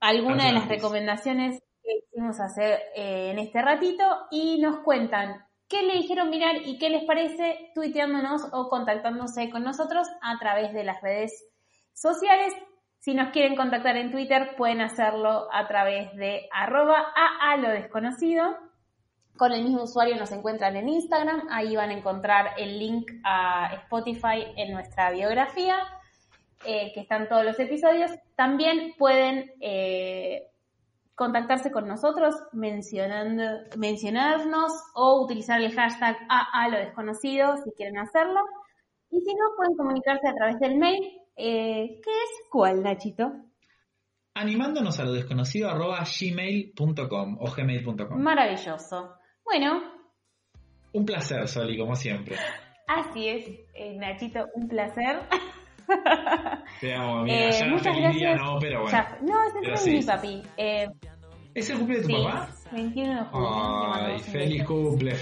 [0.00, 5.82] alguna de las recomendaciones que hicimos hacer eh, en este ratito y nos cuentan qué
[5.82, 10.84] le dijeron mirar y qué les parece tuiteándonos o contactándose con nosotros a través de
[10.84, 11.32] las redes
[11.92, 12.52] sociales.
[12.98, 18.56] Si nos quieren contactar en Twitter pueden hacerlo a través de arroba a lo desconocido.
[19.36, 23.72] Con el mismo usuario nos encuentran en Instagram, ahí van a encontrar el link a
[23.84, 25.78] Spotify en nuestra biografía
[26.64, 28.10] eh, que están todos los episodios.
[28.36, 30.50] También pueden eh,
[31.14, 33.42] contactarse con nosotros, mencionando,
[33.76, 38.40] mencionarnos o utilizar el hashtag a, lo desconocido si quieren hacerlo.
[39.10, 41.02] Y si no, pueden comunicarse a través del mail,
[41.36, 43.32] eh, que es cuál, Nachito.
[44.34, 48.18] Animándonos a lo desconocido arroba gmail.com o gmail.com.
[48.18, 49.14] Maravilloso.
[49.44, 49.82] Bueno,
[50.92, 52.36] Un placer, Soli, como siempre.
[52.86, 55.20] así es, eh, Nachito, un placer.
[56.80, 57.36] Te amo, amiga.
[57.36, 58.40] Eh, ya no muchas gracias.
[58.40, 58.98] no, pero bueno.
[58.98, 60.42] Ya, no, eh, es el cumpleaños de mi papi.
[61.54, 62.48] ¿Es el cumple de tu papá?
[62.72, 64.18] 21 de julio.
[64.30, 65.16] Feliz cumple,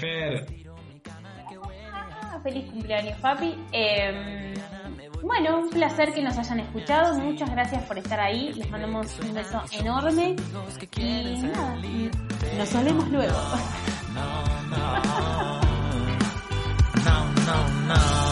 [1.91, 3.55] ah, feliz cumpleaños, papi.
[3.71, 4.53] Em,
[5.23, 7.17] bueno, un placer que nos hayan escuchado.
[7.17, 8.53] Muchas gracias por estar ahí.
[8.53, 10.35] Les mandamos un beso enorme.
[10.97, 11.75] Y nada,
[12.57, 13.37] nos volvemos luego.
[14.13, 14.43] no,
[17.45, 18.28] no, no.